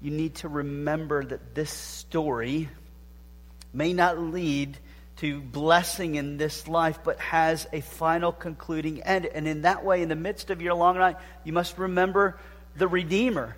You 0.00 0.12
need 0.12 0.36
to 0.36 0.48
remember 0.48 1.24
that 1.24 1.52
this 1.54 1.70
story 1.70 2.68
may 3.74 3.92
not 3.92 4.20
lead 4.20 4.78
to 5.22 5.40
blessing 5.40 6.16
in 6.16 6.36
this 6.36 6.66
life, 6.66 6.98
but 7.04 7.16
has 7.20 7.68
a 7.72 7.80
final 7.80 8.32
concluding 8.32 9.00
end. 9.04 9.24
And 9.24 9.46
in 9.46 9.62
that 9.62 9.84
way, 9.84 10.02
in 10.02 10.08
the 10.08 10.16
midst 10.16 10.50
of 10.50 10.60
your 10.60 10.74
long 10.74 10.98
night, 10.98 11.16
you 11.44 11.52
must 11.52 11.78
remember 11.78 12.36
the 12.76 12.88
Redeemer. 12.88 13.56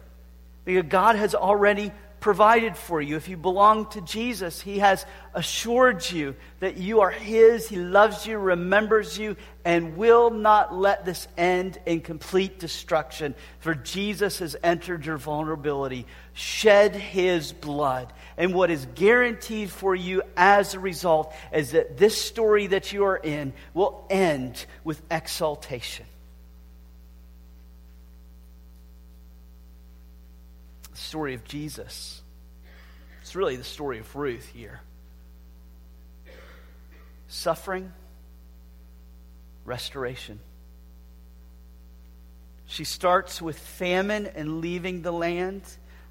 Because 0.66 0.85
God 0.90 1.16
has 1.16 1.35
already 1.35 1.90
provided 2.24 2.74
for 2.74 3.02
you. 3.02 3.16
If 3.16 3.28
you 3.28 3.37
belong 3.37 3.84
to 3.90 4.00
Jesus, 4.00 4.58
He 4.58 4.78
has 4.78 5.04
assured 5.34 6.10
you 6.10 6.34
that 6.60 6.78
you 6.78 7.02
are 7.02 7.10
His. 7.10 7.68
He 7.68 7.76
loves 7.76 8.26
you, 8.26 8.38
remembers 8.38 9.18
you, 9.18 9.37
and 9.62 9.98
will 9.98 10.30
not 10.30 10.74
let 10.74 11.04
this 11.04 11.28
end 11.37 11.78
in 11.84 12.00
complete 12.00 12.58
destruction. 12.58 13.34
For 13.60 13.74
Jesus 13.74 14.38
has 14.38 14.56
entered 14.62 15.04
your 15.04 15.18
vulnerability, 15.18 16.06
shed 16.32 16.96
His 16.96 17.52
blood. 17.52 18.10
And 18.38 18.54
what 18.54 18.70
is 18.70 18.87
guaranteed 18.94 19.68
for 19.68 19.94
you 19.94 20.22
as 20.34 20.72
a 20.72 20.80
result 20.80 21.34
is 21.52 21.72
that 21.72 21.98
this 21.98 22.18
story 22.18 22.68
that 22.68 22.90
you 22.90 23.04
are 23.04 23.18
in 23.18 23.52
will 23.74 24.06
end 24.08 24.64
with 24.82 25.02
exaltation. 25.10 26.06
Story 30.96 31.35
of 31.35 31.44
Jesus. 31.44 32.22
It's 33.20 33.35
really 33.35 33.57
the 33.57 33.64
story 33.64 33.98
of 33.98 34.14
Ruth 34.14 34.46
here. 34.46 34.80
Suffering, 37.28 37.92
restoration. 39.64 40.40
She 42.66 42.85
starts 42.85 43.40
with 43.40 43.59
famine 43.59 44.26
and 44.26 44.61
leaving 44.61 45.02
the 45.02 45.12
land, 45.12 45.62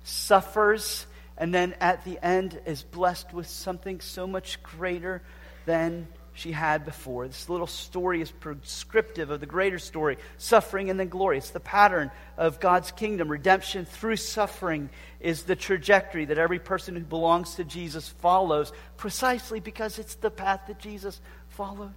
suffers, 0.03 1.05
and 1.37 1.53
then 1.53 1.75
at 1.79 2.05
the 2.05 2.23
end 2.23 2.59
is 2.65 2.83
blessed 2.83 3.33
with 3.33 3.47
something 3.47 4.01
so 4.01 4.27
much 4.27 4.61
greater 4.63 5.21
than 5.65 6.07
she 6.33 6.51
had 6.51 6.83
before. 6.83 7.27
This 7.27 7.47
little 7.47 7.67
story 7.67 8.21
is 8.21 8.31
prescriptive 8.31 9.29
of 9.29 9.39
the 9.39 9.45
greater 9.45 9.79
story 9.79 10.17
suffering 10.37 10.89
and 10.89 10.99
then 10.99 11.09
glory. 11.09 11.37
It's 11.37 11.51
the 11.51 11.59
pattern 11.59 12.11
of 12.37 12.59
God's 12.59 12.91
kingdom. 12.91 13.29
Redemption 13.29 13.85
through 13.85 14.17
suffering 14.17 14.89
is 15.19 15.43
the 15.43 15.55
trajectory 15.55 16.25
that 16.25 16.37
every 16.37 16.59
person 16.59 16.95
who 16.95 17.01
belongs 17.01 17.55
to 17.55 17.63
Jesus 17.63 18.09
follows, 18.09 18.73
precisely 18.97 19.59
because 19.59 19.99
it's 19.99 20.15
the 20.15 20.31
path 20.31 20.61
that 20.67 20.79
Jesus 20.79 21.21
followed. 21.49 21.93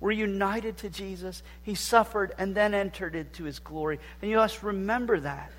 We're 0.00 0.12
united 0.12 0.78
to 0.78 0.90
Jesus. 0.90 1.42
He 1.62 1.74
suffered 1.74 2.32
and 2.38 2.54
then 2.54 2.72
entered 2.72 3.14
into 3.14 3.44
his 3.44 3.58
glory. 3.58 3.98
And 4.22 4.30
you 4.30 4.36
must 4.36 4.62
remember 4.62 5.20
that. 5.20 5.52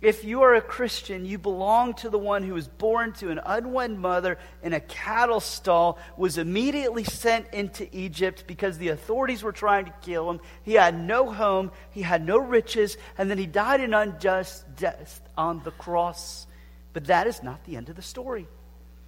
If 0.00 0.24
you 0.24 0.42
are 0.42 0.54
a 0.54 0.60
Christian, 0.60 1.24
you 1.24 1.38
belong 1.38 1.94
to 1.94 2.08
the 2.08 2.18
one 2.18 2.44
who 2.44 2.54
was 2.54 2.68
born 2.68 3.12
to 3.14 3.30
an 3.30 3.40
unwed 3.44 3.90
mother 3.90 4.38
in 4.62 4.72
a 4.72 4.78
cattle 4.80 5.40
stall, 5.40 5.98
was 6.16 6.38
immediately 6.38 7.02
sent 7.02 7.52
into 7.52 7.88
Egypt 7.96 8.44
because 8.46 8.78
the 8.78 8.88
authorities 8.88 9.42
were 9.42 9.50
trying 9.50 9.86
to 9.86 9.94
kill 10.00 10.30
him. 10.30 10.40
He 10.62 10.74
had 10.74 10.96
no 10.96 11.32
home, 11.32 11.72
he 11.90 12.02
had 12.02 12.24
no 12.24 12.38
riches, 12.38 12.96
and 13.16 13.28
then 13.28 13.38
he 13.38 13.46
died 13.46 13.80
an 13.80 13.92
unjust 13.92 14.76
death 14.76 15.20
on 15.36 15.62
the 15.64 15.72
cross. 15.72 16.46
But 16.92 17.06
that 17.06 17.26
is 17.26 17.42
not 17.42 17.64
the 17.64 17.76
end 17.76 17.88
of 17.88 17.96
the 17.96 18.02
story. 18.02 18.46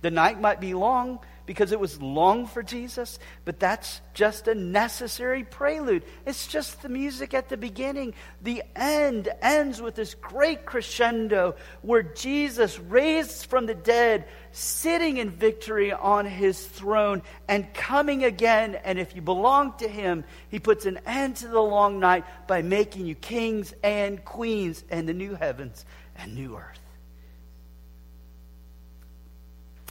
The 0.03 0.11
night 0.11 0.41
might 0.41 0.61
be 0.61 0.75
long, 0.75 1.21
because 1.51 1.73
it 1.73 1.81
was 1.81 2.01
long 2.01 2.47
for 2.47 2.63
Jesus, 2.63 3.19
but 3.45 3.59
that's 3.59 4.01
just 4.15 4.47
a 4.47 4.55
necessary 4.55 5.43
prelude. 5.43 6.05
It's 6.25 6.47
just 6.47 6.81
the 6.81 6.89
music 6.89 7.35
at 7.35 7.49
the 7.49 7.57
beginning. 7.57 8.15
The 8.41 8.63
end 8.77 9.29
ends 9.43 9.83
with 9.83 9.97
this 9.97 10.15
great 10.15 10.65
crescendo 10.65 11.57
where 11.83 12.05
Jesus 12.05 12.79
raised 12.79 13.47
from 13.47 13.67
the 13.67 13.75
dead, 13.75 14.27
sitting 14.53 15.17
in 15.17 15.29
victory 15.29 15.93
on 15.93 16.25
his 16.25 16.65
throne 16.65 17.21
and 17.49 17.75
coming 17.75 18.23
again. 18.23 18.77
And 18.85 18.97
if 18.97 19.17
you 19.17 19.21
belong 19.21 19.77
to 19.79 19.89
him, 19.89 20.23
he 20.51 20.61
puts 20.61 20.87
an 20.87 21.01
end 21.05 21.35
to 21.39 21.49
the 21.49 21.61
long 21.61 21.99
night 21.99 22.25
by 22.47 22.63
making 22.63 23.07
you 23.07 23.17
kings 23.17 23.75
and 23.83 24.25
queens 24.25 24.85
and 24.89 25.09
the 25.09 25.15
new 25.15 25.35
heavens 25.35 25.85
and 26.15 26.33
new 26.37 26.57
earth. 26.57 26.79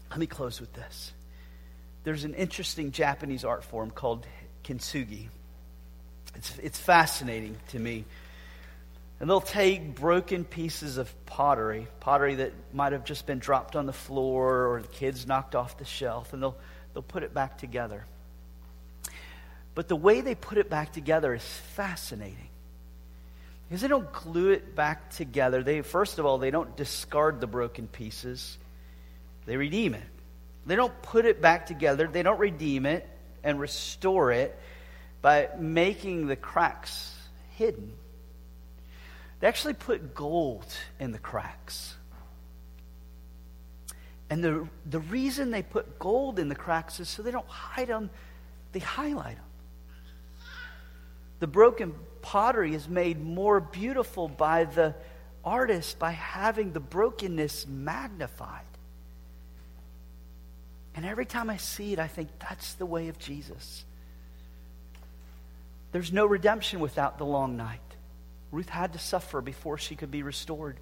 Let 0.09 0.19
me 0.19 0.25
close 0.25 0.61
with 0.61 0.71
this 0.71 1.11
there's 2.09 2.23
an 2.23 2.33
interesting 2.33 2.91
Japanese 2.91 3.45
art 3.45 3.63
form 3.63 3.91
called 3.91 4.25
kintsugi. 4.63 5.27
It's, 6.33 6.57
it's 6.57 6.79
fascinating 6.79 7.55
to 7.67 7.77
me. 7.77 8.03
And 9.19 9.29
they'll 9.29 9.39
take 9.39 9.93
broken 9.93 10.43
pieces 10.43 10.97
of 10.97 11.13
pottery, 11.27 11.85
pottery 11.99 12.33
that 12.33 12.53
might 12.73 12.93
have 12.93 13.05
just 13.05 13.27
been 13.27 13.37
dropped 13.37 13.75
on 13.75 13.85
the 13.85 13.93
floor 13.93 14.73
or 14.73 14.81
the 14.81 14.87
kids 14.87 15.27
knocked 15.27 15.53
off 15.53 15.77
the 15.77 15.85
shelf, 15.85 16.33
and 16.33 16.41
they'll, 16.41 16.57
they'll 16.95 17.03
put 17.03 17.21
it 17.21 17.31
back 17.31 17.59
together. 17.59 18.07
But 19.75 19.87
the 19.87 19.95
way 19.95 20.21
they 20.21 20.33
put 20.33 20.57
it 20.57 20.67
back 20.67 20.91
together 20.91 21.35
is 21.35 21.43
fascinating. 21.75 22.49
Because 23.67 23.83
they 23.83 23.87
don't 23.87 24.11
glue 24.11 24.49
it 24.49 24.75
back 24.75 25.11
together. 25.11 25.61
They, 25.61 25.81
first 25.83 26.17
of 26.17 26.25
all, 26.25 26.39
they 26.39 26.49
don't 26.49 26.75
discard 26.75 27.39
the 27.39 27.45
broken 27.45 27.87
pieces, 27.87 28.57
they 29.45 29.57
redeem 29.57 29.93
it. 29.93 30.01
They 30.65 30.75
don't 30.75 31.01
put 31.01 31.25
it 31.25 31.41
back 31.41 31.65
together, 31.65 32.07
they 32.07 32.23
don't 32.23 32.39
redeem 32.39 32.85
it 32.85 33.07
and 33.43 33.59
restore 33.59 34.31
it 34.31 34.57
by 35.21 35.49
making 35.57 36.27
the 36.27 36.35
cracks 36.35 37.15
hidden. 37.55 37.93
They 39.39 39.47
actually 39.47 39.73
put 39.73 40.13
gold 40.13 40.65
in 40.99 41.11
the 41.11 41.19
cracks. 41.19 41.95
And 44.29 44.43
the, 44.43 44.67
the 44.85 44.99
reason 44.99 45.49
they 45.51 45.63
put 45.63 45.97
gold 45.97 46.39
in 46.39 46.49
the 46.49 46.55
cracks 46.55 46.99
is 46.99 47.09
so 47.09 47.23
they 47.23 47.31
don't 47.31 47.47
hide 47.47 47.87
them, 47.87 48.09
they 48.73 48.79
highlight 48.79 49.37
them. 49.37 49.45
The 51.39 51.47
broken 51.47 51.95
pottery 52.21 52.75
is 52.75 52.87
made 52.87 53.21
more 53.21 53.59
beautiful 53.59 54.27
by 54.27 54.65
the 54.65 54.93
artist 55.43 55.97
by 55.97 56.11
having 56.11 56.73
the 56.73 56.81
brokenness 56.81 57.65
magnified. 57.65 58.68
And 60.99 61.05
every 61.05 61.25
time 61.25 61.49
I 61.49 61.55
see 61.55 61.93
it, 61.93 61.99
I 61.99 62.07
think 62.07 62.27
that's 62.39 62.73
the 62.73 62.85
way 62.85 63.07
of 63.07 63.17
Jesus. 63.17 63.85
There's 65.93 66.11
no 66.11 66.25
redemption 66.25 66.81
without 66.81 67.17
the 67.17 67.23
long 67.23 67.55
night. 67.55 67.79
Ruth 68.51 68.67
had 68.67 68.91
to 68.91 68.99
suffer 68.99 69.39
before 69.39 69.77
she 69.77 69.95
could 69.95 70.11
be 70.11 70.23
restored. 70.23 70.77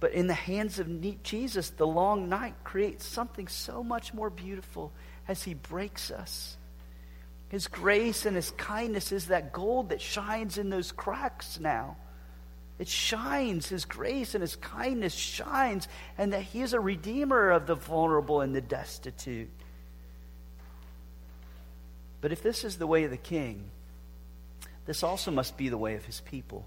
But 0.00 0.14
in 0.14 0.26
the 0.26 0.34
hands 0.34 0.80
of 0.80 1.22
Jesus, 1.22 1.70
the 1.70 1.86
long 1.86 2.28
night 2.28 2.56
creates 2.64 3.06
something 3.06 3.46
so 3.46 3.84
much 3.84 4.12
more 4.12 4.30
beautiful 4.30 4.90
as 5.28 5.44
he 5.44 5.54
breaks 5.54 6.10
us. 6.10 6.56
His 7.50 7.68
grace 7.68 8.26
and 8.26 8.34
his 8.34 8.50
kindness 8.50 9.12
is 9.12 9.26
that 9.26 9.52
gold 9.52 9.90
that 9.90 10.00
shines 10.00 10.58
in 10.58 10.70
those 10.70 10.90
cracks 10.90 11.60
now. 11.60 11.98
It 12.78 12.88
shines. 12.88 13.68
His 13.68 13.84
grace 13.84 14.34
and 14.34 14.42
his 14.42 14.56
kindness 14.56 15.14
shines, 15.14 15.88
and 16.18 16.32
that 16.32 16.42
he 16.42 16.60
is 16.60 16.72
a 16.72 16.80
redeemer 16.80 17.50
of 17.50 17.66
the 17.66 17.74
vulnerable 17.74 18.40
and 18.40 18.54
the 18.54 18.60
destitute. 18.60 19.50
But 22.20 22.32
if 22.32 22.42
this 22.42 22.64
is 22.64 22.76
the 22.76 22.86
way 22.86 23.04
of 23.04 23.10
the 23.10 23.16
king, 23.16 23.70
this 24.84 25.02
also 25.02 25.30
must 25.30 25.56
be 25.56 25.68
the 25.68 25.78
way 25.78 25.94
of 25.94 26.04
his 26.04 26.20
people. 26.20 26.64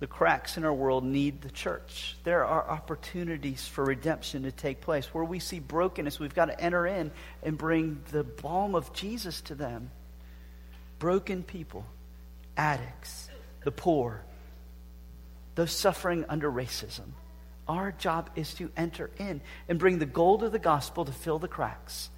The 0.00 0.06
cracks 0.08 0.56
in 0.56 0.64
our 0.64 0.72
world 0.74 1.04
need 1.04 1.42
the 1.42 1.50
church. 1.50 2.16
There 2.24 2.44
are 2.44 2.68
opportunities 2.68 3.68
for 3.68 3.84
redemption 3.84 4.42
to 4.42 4.50
take 4.50 4.80
place. 4.80 5.06
Where 5.14 5.22
we 5.22 5.38
see 5.38 5.60
brokenness, 5.60 6.18
we've 6.18 6.34
got 6.34 6.46
to 6.46 6.60
enter 6.60 6.88
in 6.88 7.12
and 7.44 7.56
bring 7.56 8.02
the 8.10 8.24
balm 8.24 8.74
of 8.74 8.92
Jesus 8.92 9.40
to 9.42 9.54
them. 9.54 9.92
Broken 10.98 11.44
people, 11.44 11.86
addicts, 12.56 13.28
the 13.64 13.72
poor, 13.72 14.22
those 15.54 15.72
suffering 15.72 16.24
under 16.28 16.50
racism. 16.50 17.12
Our 17.68 17.92
job 17.92 18.30
is 18.34 18.54
to 18.54 18.70
enter 18.76 19.10
in 19.18 19.40
and 19.68 19.78
bring 19.78 19.98
the 19.98 20.06
gold 20.06 20.42
of 20.42 20.52
the 20.52 20.58
gospel 20.58 21.04
to 21.04 21.12
fill 21.12 21.38
the 21.38 21.48
cracks. 21.48 22.10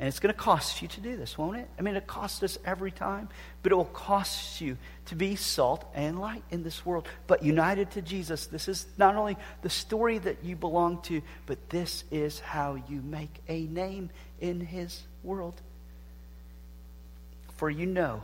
And 0.00 0.08
it's 0.08 0.18
going 0.18 0.32
to 0.32 0.40
cost 0.40 0.80
you 0.80 0.88
to 0.88 1.00
do 1.02 1.14
this, 1.18 1.36
won't 1.36 1.58
it? 1.58 1.68
I 1.78 1.82
mean, 1.82 1.94
it 1.94 2.06
costs 2.06 2.42
us 2.42 2.58
every 2.64 2.90
time, 2.90 3.28
but 3.62 3.70
it 3.70 3.74
will 3.74 3.84
cost 3.84 4.58
you 4.62 4.78
to 5.06 5.14
be 5.14 5.36
salt 5.36 5.84
and 5.94 6.18
light 6.18 6.42
in 6.50 6.62
this 6.62 6.86
world. 6.86 7.06
But 7.26 7.42
united 7.42 7.90
to 7.92 8.02
Jesus, 8.02 8.46
this 8.46 8.66
is 8.66 8.86
not 8.96 9.14
only 9.14 9.36
the 9.60 9.68
story 9.68 10.16
that 10.16 10.42
you 10.42 10.56
belong 10.56 11.02
to, 11.02 11.20
but 11.44 11.68
this 11.68 12.04
is 12.10 12.40
how 12.40 12.82
you 12.88 13.02
make 13.02 13.42
a 13.46 13.66
name 13.66 14.08
in 14.40 14.60
His 14.60 15.02
world. 15.22 15.60
For 17.58 17.68
you 17.68 17.84
know 17.84 18.22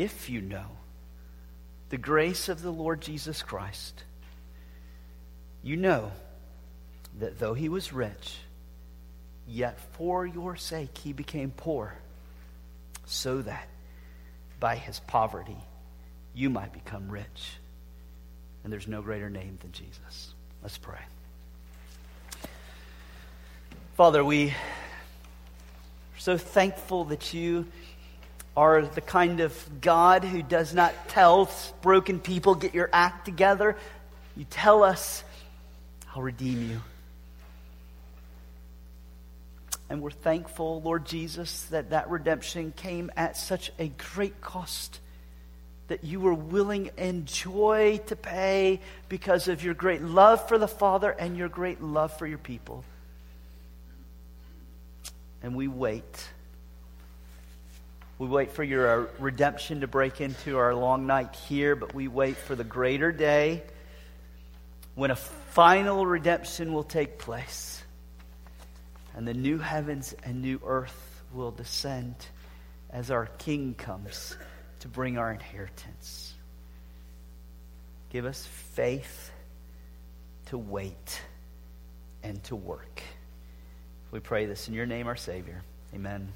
if 0.00 0.30
you 0.30 0.40
know 0.40 0.64
the 1.90 1.98
grace 1.98 2.48
of 2.48 2.62
the 2.62 2.70
Lord 2.70 3.02
Jesus 3.02 3.42
Christ, 3.42 4.02
you 5.62 5.76
know 5.76 6.10
that 7.18 7.38
though 7.38 7.52
he 7.52 7.68
was 7.68 7.92
rich, 7.92 8.38
yet 9.46 9.78
for 9.92 10.24
your 10.24 10.56
sake 10.56 10.96
he 10.96 11.12
became 11.12 11.50
poor, 11.54 11.92
so 13.04 13.42
that 13.42 13.68
by 14.58 14.76
his 14.76 15.00
poverty 15.00 15.58
you 16.34 16.48
might 16.48 16.72
become 16.72 17.10
rich. 17.10 17.58
And 18.64 18.72
there's 18.72 18.88
no 18.88 19.02
greater 19.02 19.28
name 19.28 19.58
than 19.60 19.72
Jesus. 19.72 20.32
Let's 20.62 20.78
pray. 20.78 21.00
Father, 23.96 24.24
we 24.24 24.48
are 24.48 24.54
so 26.16 26.38
thankful 26.38 27.04
that 27.04 27.34
you 27.34 27.66
are 28.56 28.82
the 28.82 29.00
kind 29.00 29.40
of 29.40 29.80
God 29.80 30.24
who 30.24 30.42
does 30.42 30.74
not 30.74 31.08
tell 31.08 31.50
broken 31.82 32.20
people, 32.20 32.54
get 32.54 32.74
your 32.74 32.90
act 32.92 33.24
together. 33.24 33.76
You 34.36 34.44
tell 34.50 34.82
us, 34.82 35.24
I'll 36.14 36.22
redeem 36.22 36.70
you. 36.70 36.80
And 39.88 40.02
we're 40.02 40.10
thankful, 40.10 40.80
Lord 40.82 41.04
Jesus, 41.04 41.64
that 41.64 41.90
that 41.90 42.10
redemption 42.10 42.72
came 42.76 43.10
at 43.16 43.36
such 43.36 43.72
a 43.78 43.88
great 44.14 44.40
cost 44.40 45.00
that 45.88 46.04
you 46.04 46.20
were 46.20 46.34
willing 46.34 46.90
and 46.96 47.26
joy 47.26 48.00
to 48.06 48.14
pay 48.14 48.78
because 49.08 49.48
of 49.48 49.64
your 49.64 49.74
great 49.74 50.00
love 50.00 50.46
for 50.46 50.56
the 50.56 50.68
Father 50.68 51.10
and 51.10 51.36
your 51.36 51.48
great 51.48 51.82
love 51.82 52.16
for 52.16 52.28
your 52.28 52.38
people. 52.38 52.84
And 55.42 55.56
we 55.56 55.66
wait. 55.66 56.28
We 58.20 58.28
wait 58.28 58.52
for 58.52 58.62
your 58.62 59.04
uh, 59.04 59.06
redemption 59.18 59.80
to 59.80 59.86
break 59.86 60.20
into 60.20 60.58
our 60.58 60.74
long 60.74 61.06
night 61.06 61.34
here, 61.34 61.74
but 61.74 61.94
we 61.94 62.06
wait 62.06 62.36
for 62.36 62.54
the 62.54 62.64
greater 62.64 63.12
day 63.12 63.62
when 64.94 65.10
a 65.10 65.16
final 65.16 66.04
redemption 66.04 66.74
will 66.74 66.84
take 66.84 67.16
place 67.16 67.82
and 69.16 69.26
the 69.26 69.32
new 69.32 69.56
heavens 69.56 70.14
and 70.22 70.42
new 70.42 70.60
earth 70.66 71.22
will 71.32 71.50
descend 71.50 72.14
as 72.90 73.10
our 73.10 73.24
King 73.24 73.72
comes 73.72 74.36
to 74.80 74.88
bring 74.88 75.16
our 75.16 75.32
inheritance. 75.32 76.34
Give 78.10 78.26
us 78.26 78.44
faith 78.74 79.30
to 80.48 80.58
wait 80.58 81.22
and 82.22 82.44
to 82.44 82.54
work. 82.54 83.02
We 84.10 84.20
pray 84.20 84.44
this 84.44 84.68
in 84.68 84.74
your 84.74 84.84
name, 84.84 85.06
our 85.06 85.16
Savior. 85.16 85.62
Amen. 85.94 86.30